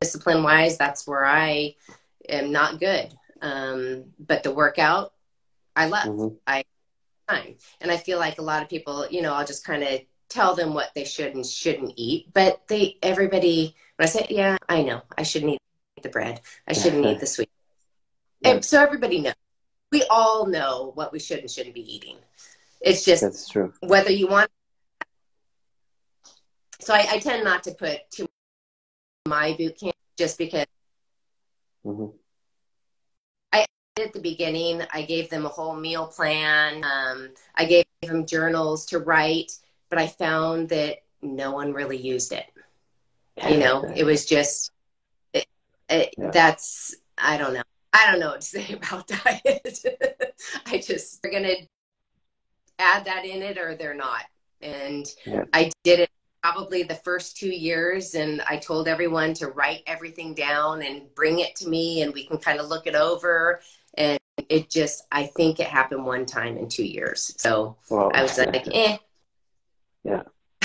[0.00, 1.74] discipline wise, that's where I
[2.28, 3.14] am not good.
[3.40, 5.12] Um, but the workout,
[5.78, 6.08] I love.
[6.08, 6.34] Mm-hmm.
[6.44, 6.64] I
[7.28, 7.54] time.
[7.80, 10.56] And I feel like a lot of people, you know, I'll just kind of tell
[10.56, 12.32] them what they should and shouldn't eat.
[12.32, 16.40] But they, everybody, when I say, yeah, I know, I shouldn't eat the bread.
[16.66, 17.50] I shouldn't eat the sweet.
[18.44, 19.34] And so everybody knows.
[19.92, 22.16] We all know what we should and shouldn't be eating.
[22.80, 23.72] It's just That's true.
[23.80, 24.50] whether you want.
[26.80, 28.26] So I, I tend not to put too
[29.26, 30.66] my boot camp just because
[31.84, 32.16] mm-hmm
[33.98, 36.84] at the beginning, I gave them a whole meal plan.
[36.84, 39.52] Um, I gave them journals to write,
[39.90, 42.46] but I found that no one really used it.
[43.48, 44.72] You know, it was just
[45.32, 45.46] it,
[45.88, 46.30] it, yeah.
[46.30, 47.62] that's I don't know.
[47.92, 49.78] I don't know what to say about diet.
[50.66, 51.54] I just they're gonna
[52.78, 54.24] add that in it or they're not.
[54.60, 55.44] And yeah.
[55.52, 56.10] I did it
[56.42, 61.40] probably the first two years and I told everyone to write everything down and bring
[61.40, 63.60] it to me and we can kind of look it over
[63.96, 64.18] and
[64.48, 67.34] it just I think it happened one time in two years.
[67.38, 68.96] So well, I was like, eh.
[70.04, 70.22] Yeah.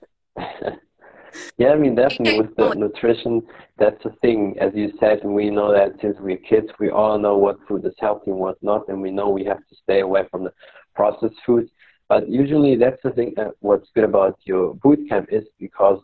[1.57, 3.41] yeah, I mean definitely with the nutrition,
[3.78, 4.55] that's the thing.
[4.59, 7.86] As you said, and we know that since we're kids, we all know what food
[7.86, 10.53] is healthy and what's not, and we know we have to stay away from the
[10.95, 11.70] processed foods.
[12.09, 13.34] But usually, that's the thing.
[13.38, 15.99] Uh, what's good about your boot camp is because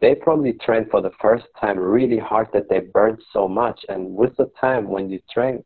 [0.00, 3.84] they probably trained for the first time really hard that they burned so much.
[3.88, 5.64] And with the time, when you train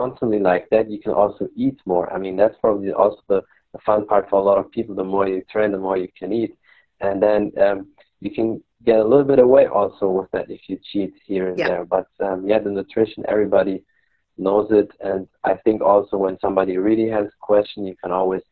[0.00, 2.06] constantly like that, you can also eat more.
[2.14, 3.40] I mean, that's probably also the,
[3.72, 4.94] the fun part for a lot of people.
[4.94, 6.52] The more you train, the more you can eat.
[7.00, 7.78] And then um,
[8.20, 11.58] you can get a little bit away also with that if you cheat here and
[11.58, 11.68] yeah.
[11.68, 11.84] there.
[11.84, 13.76] But um, yeah, the nutrition, everybody
[14.38, 14.90] knows it.
[15.00, 18.42] And I think also when somebody really has a question, you can always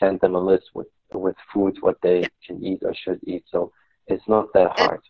[0.00, 2.28] send them a list with with foods what they yeah.
[2.44, 3.44] can eat or should eat.
[3.52, 3.72] So
[4.08, 5.00] it's not that hard.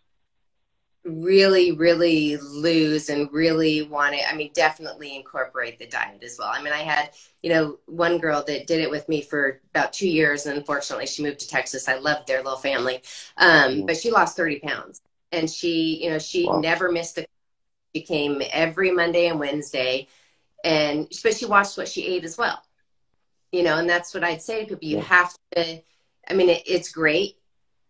[1.07, 4.23] Really, really lose and really want it.
[4.27, 6.49] I mean, definitely incorporate the diet as well.
[6.51, 7.11] I mean, I had,
[7.43, 11.05] you know, one girl that did it with me for about two years, and unfortunately,
[11.05, 11.87] she moved to Texas.
[11.87, 13.03] I loved their little family,
[13.37, 13.87] um, mm.
[13.87, 15.01] but she lost thirty pounds,
[15.31, 16.59] and she, you know, she wow.
[16.59, 17.27] never missed a.
[17.95, 20.07] She came every Monday and Wednesday,
[20.63, 22.63] and but she watched what she ate as well,
[23.51, 24.87] you know, and that's what I'd say to people.
[24.87, 25.03] You yeah.
[25.03, 25.81] have to.
[26.27, 27.37] I mean, it, it's great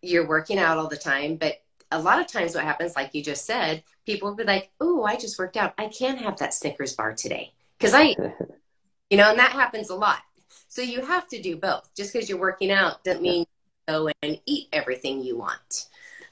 [0.01, 1.61] you're working out all the time, but
[1.91, 5.03] a lot of times what happens, like you just said, people will be like, oh,
[5.03, 5.73] I just worked out.
[5.77, 7.53] I can't have that Snickers bar today.
[7.77, 8.15] Because I,
[9.09, 10.19] you know, and that happens a lot.
[10.67, 11.89] So you have to do both.
[11.95, 13.45] Just because you're working out doesn't mean you
[13.87, 15.87] go and eat everything you want.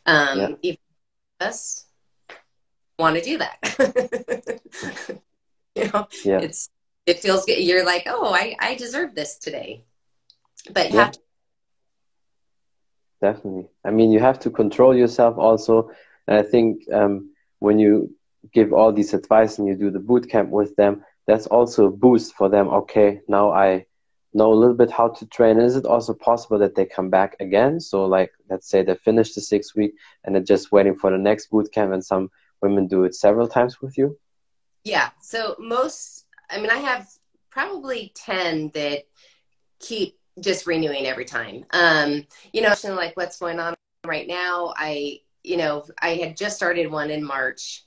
[0.06, 0.50] Um, yeah.
[0.62, 0.80] Even
[1.40, 1.86] us
[2.98, 4.62] want to do that.
[5.76, 6.40] you know, yeah.
[6.40, 6.70] it's,
[7.06, 7.60] it feels good.
[7.60, 9.84] You're like, oh, I, I deserve this today.
[10.72, 11.06] But you yeah.
[11.06, 11.20] have to
[13.28, 13.68] definitely.
[13.88, 15.76] I mean, you have to control yourself also.
[16.28, 16.70] And I think
[17.00, 17.14] um,
[17.66, 17.92] when you
[18.58, 20.94] give all these advice and you do the boot camp with them,
[21.26, 22.68] that's also a boost for them.
[22.82, 23.86] Okay, now I
[24.34, 25.58] know a little bit how to train.
[25.58, 27.80] Is it also possible that they come back again?
[27.80, 31.24] So, like, let's say they finish the six week and they're just waiting for the
[31.30, 32.30] next boot camp, and some
[32.62, 34.08] women do it several times with you.
[34.84, 35.10] Yeah.
[35.22, 37.08] So most, I mean, I have
[37.50, 39.00] probably ten that
[39.80, 41.66] keep just renewing every time.
[41.72, 43.76] Um, you know, like what's going on
[44.06, 44.74] right now.
[44.76, 47.86] I, you know, I had just started one in March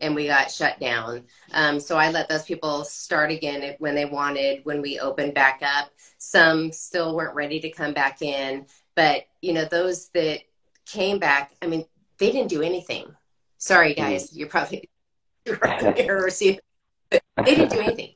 [0.00, 1.24] and we got shut down.
[1.52, 5.62] Um, so I let those people start again when they wanted when we opened back
[5.62, 5.90] up.
[6.18, 10.40] Some still weren't ready to come back in, but you know, those that
[10.86, 11.84] came back, I mean,
[12.18, 13.06] they didn't do anything.
[13.58, 14.36] Sorry, guys, mm.
[14.38, 14.90] you're probably
[15.46, 16.58] you're or see,
[17.10, 18.10] but they didn't do anything.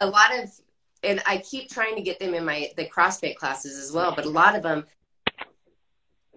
[0.00, 0.50] A lot of
[1.02, 4.14] and I keep trying to get them in my the CrossFit classes as well.
[4.14, 4.86] But a lot of them,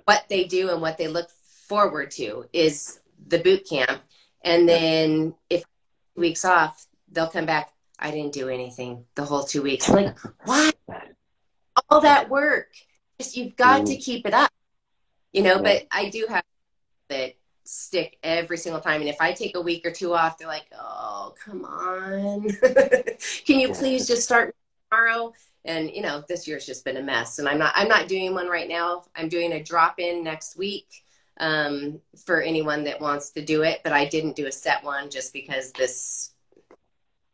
[0.05, 1.29] what they do and what they look
[1.67, 4.01] forward to is the boot camp,
[4.43, 5.63] and then if
[6.15, 7.71] weeks off, they'll come back.
[7.97, 9.89] I didn't do anything the whole two weeks.
[9.89, 10.75] I'm like what?
[11.89, 12.69] All that work,
[13.19, 13.85] just you've got mm.
[13.87, 14.51] to keep it up,
[15.31, 15.61] you know.
[15.61, 16.43] But I do have
[17.09, 17.35] that
[17.65, 19.01] stick every single time.
[19.01, 22.47] And if I take a week or two off, they're like, oh, come on.
[23.45, 24.55] Can you please just start
[24.89, 25.33] tomorrow?
[25.65, 27.39] And you know, this year's just been a mess.
[27.39, 29.03] And I'm not I'm not doing one right now.
[29.15, 30.87] I'm doing a drop in next week
[31.39, 33.81] um, for anyone that wants to do it.
[33.83, 36.31] But I didn't do a set one just because this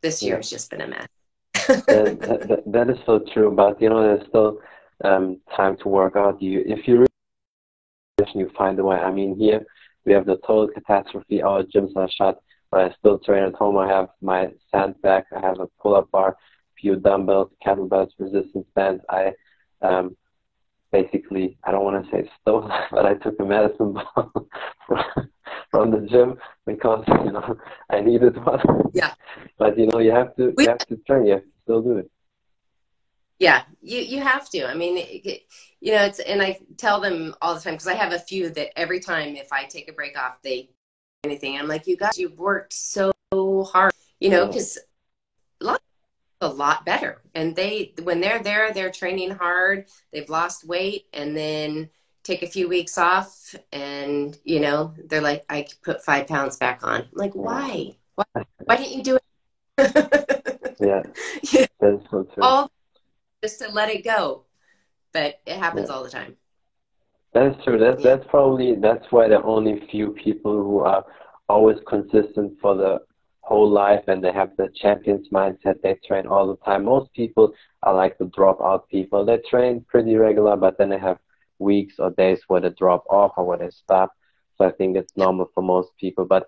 [0.00, 1.06] this year has just been a mess.
[1.86, 3.50] that, that, that is so true.
[3.50, 4.58] But you know, there's still
[5.04, 6.40] um, time to work out.
[6.40, 7.08] You if you really
[8.34, 8.96] you find a way.
[8.96, 9.66] I mean, here
[10.04, 11.42] we have the total catastrophe.
[11.42, 12.40] Our gyms are shut,
[12.70, 13.76] but I still train at home.
[13.78, 15.24] I have my sandbag.
[15.34, 16.36] I have a pull-up bar,
[16.80, 19.02] few dumbbells, kettlebells, resistance bands.
[19.08, 19.32] I
[19.82, 20.16] um,
[20.90, 24.48] basically, I don't want to say stole, but I took a medicine ball
[25.70, 27.56] from the gym because you know
[27.90, 28.60] I needed one.
[28.92, 29.14] Yeah.
[29.58, 31.26] but you know, you have to you have to train.
[31.26, 32.10] You have to still do it.
[33.38, 34.68] Yeah, you you have to.
[34.68, 35.42] I mean, It, it,
[35.82, 38.50] you know, it's and I tell them all the time because I have a few
[38.50, 40.70] that every time if I take a break off, they
[41.24, 41.58] anything.
[41.58, 44.78] I'm like, you guys, you've worked so hard, you know, because
[45.60, 45.82] a lot
[46.40, 49.86] a lot better, and they when they're there, they're training hard.
[50.12, 51.90] They've lost weight, and then
[52.22, 56.84] take a few weeks off, and you know, they're like, I put five pounds back
[56.84, 57.00] on.
[57.00, 57.96] I'm like, why?
[58.14, 60.76] Why, why didn't you do it?
[60.80, 61.02] yeah,
[61.50, 61.66] yeah.
[61.80, 62.24] So true.
[62.40, 62.70] All
[63.42, 64.44] just to let it go.
[65.12, 65.94] But it happens yeah.
[65.94, 66.36] all the time.
[67.32, 67.78] That's true.
[67.78, 68.16] That's yeah.
[68.16, 71.04] that's probably that's why there are only few people who are
[71.48, 73.00] always consistent for the
[73.40, 75.80] whole life and they have the champions mindset.
[75.82, 76.84] They train all the time.
[76.84, 77.52] Most people
[77.82, 79.24] are like the dropout people.
[79.24, 81.18] They train pretty regular, but then they have
[81.58, 84.12] weeks or days where they drop off or where they stop.
[84.56, 86.24] So I think it's normal for most people.
[86.24, 86.46] But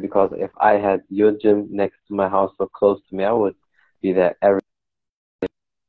[0.00, 3.32] because if I had your gym next to my house or close to me, I
[3.32, 3.54] would
[4.02, 4.60] be there every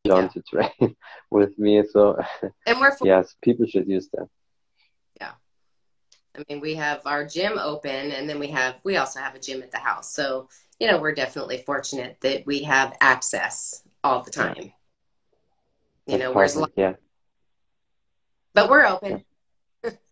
[0.06, 0.28] John yeah.
[0.30, 0.96] to train
[1.32, 1.84] with me.
[1.92, 2.18] So,
[2.66, 4.30] and we're yes, people should use them.
[5.20, 5.32] Yeah,
[6.36, 9.40] I mean, we have our gym open, and then we have we also have a
[9.40, 10.12] gym at the house.
[10.12, 10.50] So,
[10.80, 14.56] you know, we're definitely fortunate that we have access all the time.
[14.58, 14.72] You
[16.08, 16.94] That's know, where's yeah,
[18.54, 19.24] but we're open.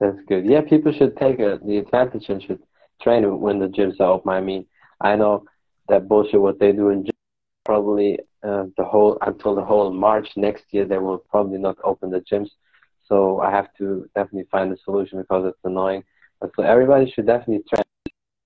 [0.00, 0.46] That's good.
[0.46, 2.62] Yeah, people should take a, the advantage and should
[3.02, 4.32] train when the gyms are open.
[4.32, 4.66] I mean,
[5.00, 5.44] I know
[5.88, 7.12] that bullshit what they do in gym
[7.64, 12.10] probably uh, the whole until the whole March next year they will probably not open
[12.10, 12.50] the gyms.
[13.06, 16.04] So I have to definitely find a solution because it's annoying.
[16.40, 17.82] But so everybody should definitely try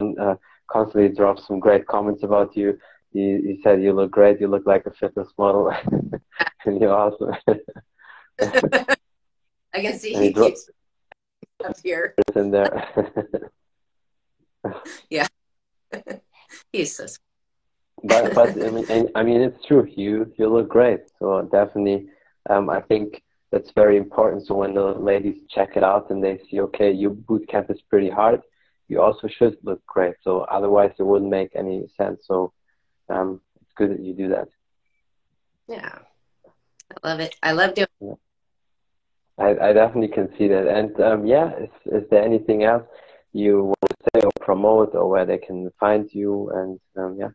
[0.00, 0.36] and uh,
[0.68, 2.78] constantly drop some great comments about you.
[3.12, 4.40] You, you said you look great.
[4.40, 5.72] You look like a fitness model,
[6.64, 7.34] and you're awesome.
[8.40, 10.68] I can see he keeps
[11.64, 12.14] up here.
[12.34, 12.88] In there.
[15.10, 15.28] yeah,
[16.72, 17.06] he's so.
[18.04, 19.88] But but I mean, I mean it's true.
[19.96, 21.00] You you look great.
[21.18, 22.08] So definitely,
[22.50, 24.46] um, I think that's very important.
[24.46, 27.80] So when the ladies check it out and they see, okay, your boot camp is
[27.88, 28.42] pretty hard,
[28.88, 30.16] you also should look great.
[30.22, 32.20] So otherwise, it wouldn't make any sense.
[32.26, 32.52] So
[33.08, 34.48] um, it's good that you do that.
[35.66, 35.98] Yeah,
[36.92, 37.36] I love it.
[37.42, 37.86] I love doing.
[38.00, 38.14] Yeah.
[39.38, 40.66] I, I definitely can see that.
[40.68, 42.84] And um, yeah, is, is there anything else
[43.32, 46.50] you want to say or promote, or where they can find you?
[46.50, 47.30] And um, yeah.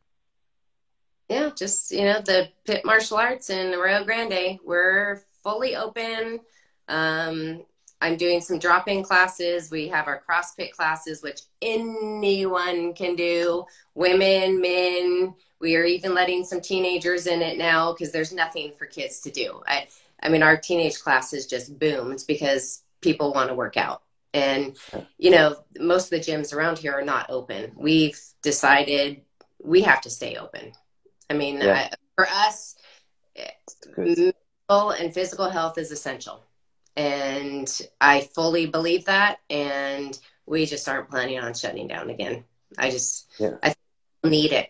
[1.30, 4.60] Yeah, just you know the Pit Martial Arts in Arroyo Grande.
[4.66, 6.40] We're fully open.
[6.88, 7.64] Um,
[8.02, 9.70] I'm doing some drop in classes.
[9.70, 15.36] We have our CrossFit classes, which anyone can do women, men.
[15.60, 19.32] We are even letting some teenagers in it now because there's nothing for kids to
[19.32, 19.62] do.
[19.68, 19.88] I,
[20.24, 24.02] I mean, our teenage classes just boomed because people want to work out.
[24.34, 24.78] And,
[25.18, 27.74] you know, most of the gyms around here are not open.
[27.76, 29.22] We've decided
[29.62, 30.72] we have to stay open.
[31.30, 31.90] I mean, yeah.
[31.92, 32.76] I, for us,
[33.98, 36.44] mental and physical health is essential.
[36.96, 39.40] And I fully believe that.
[39.50, 42.44] And we just aren't planning on shutting down again.
[42.78, 43.56] I just, yeah.
[43.64, 43.74] I
[44.24, 44.70] need it.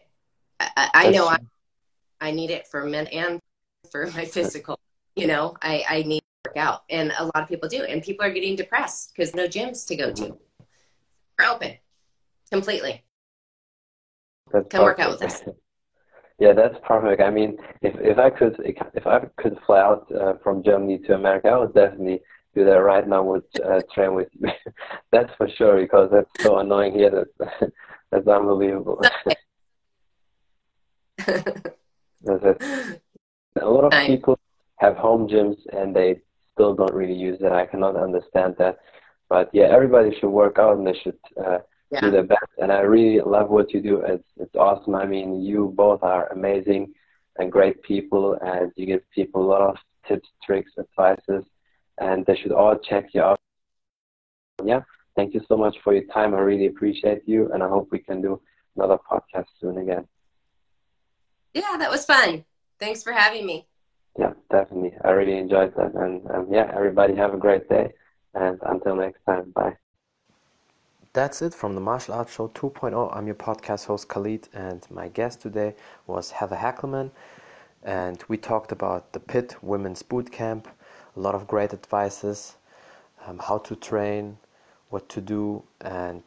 [0.59, 1.37] I, I know I,
[2.21, 3.39] I need it for men and
[3.91, 4.79] for my physical.
[5.15, 6.83] You know, I, I need to work out.
[6.89, 7.83] And a lot of people do.
[7.83, 10.21] And people are getting depressed because no gyms to go to.
[10.21, 10.63] Mm-hmm.
[11.39, 11.77] We're open
[12.51, 13.03] completely.
[14.51, 15.41] That's Come work out with us.
[16.39, 17.21] Yeah, that's perfect.
[17.21, 21.15] I mean, if if I could if I could fly out uh, from Germany to
[21.15, 22.21] America, I would definitely
[22.55, 23.23] do that right now.
[23.23, 24.49] Would uh, train with you.
[25.11, 27.27] that's for sure because that's so annoying here.
[27.39, 27.73] That's
[28.11, 29.01] that's unbelievable.
[31.17, 32.45] that's
[33.61, 34.39] a lot of people
[34.77, 36.21] have home gyms and they
[36.53, 37.51] still don't really use it.
[37.51, 38.79] I cannot understand that.
[39.27, 41.59] But yeah, everybody should work out and they should uh,
[41.91, 42.01] yeah.
[42.01, 42.51] do the best.
[42.57, 44.01] And I really love what you do.
[44.01, 44.95] It's it's awesome.
[44.95, 46.93] I mean, you both are amazing
[47.37, 49.77] and great people, and you give people a lot of
[50.07, 51.45] tips, tricks, advices,
[51.97, 53.39] and they should all check you out.
[54.63, 54.81] Yeah,
[55.15, 56.33] thank you so much for your time.
[56.33, 58.41] I really appreciate you, and I hope we can do
[58.75, 60.05] another podcast soon again.
[61.53, 62.45] Yeah, that was fun.
[62.79, 63.67] Thanks for having me.
[64.17, 64.93] Yeah, definitely.
[65.03, 65.93] I really enjoyed that.
[65.93, 67.93] And um, yeah, everybody have a great day.
[68.33, 69.77] And until next time, bye.
[71.11, 73.17] That's it from the Martial Arts Show 2.0.
[73.17, 75.73] I'm your podcast host Khalid, and my guest today
[76.05, 77.09] was Heather Hackleman.
[77.81, 80.67] And we talked about the Pit Women's Boot Camp,
[81.17, 82.57] a lot of great advices,
[83.25, 84.37] um, how to train,
[84.91, 86.23] what to do, and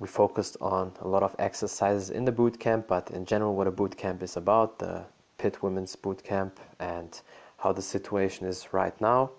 [0.00, 3.68] we focused on a lot of exercises in the boot camp, but in general, what
[3.68, 5.04] a boot camp is about the
[5.38, 7.20] Pit Women's Boot Camp and
[7.58, 9.30] how the situation is right now.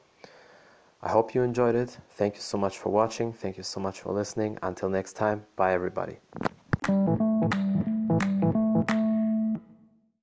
[1.01, 1.97] I hope you enjoyed it.
[2.11, 3.31] Thank you so much for watching.
[3.31, 4.57] Thank you so much for listening.
[4.61, 6.19] Until next time, bye everybody.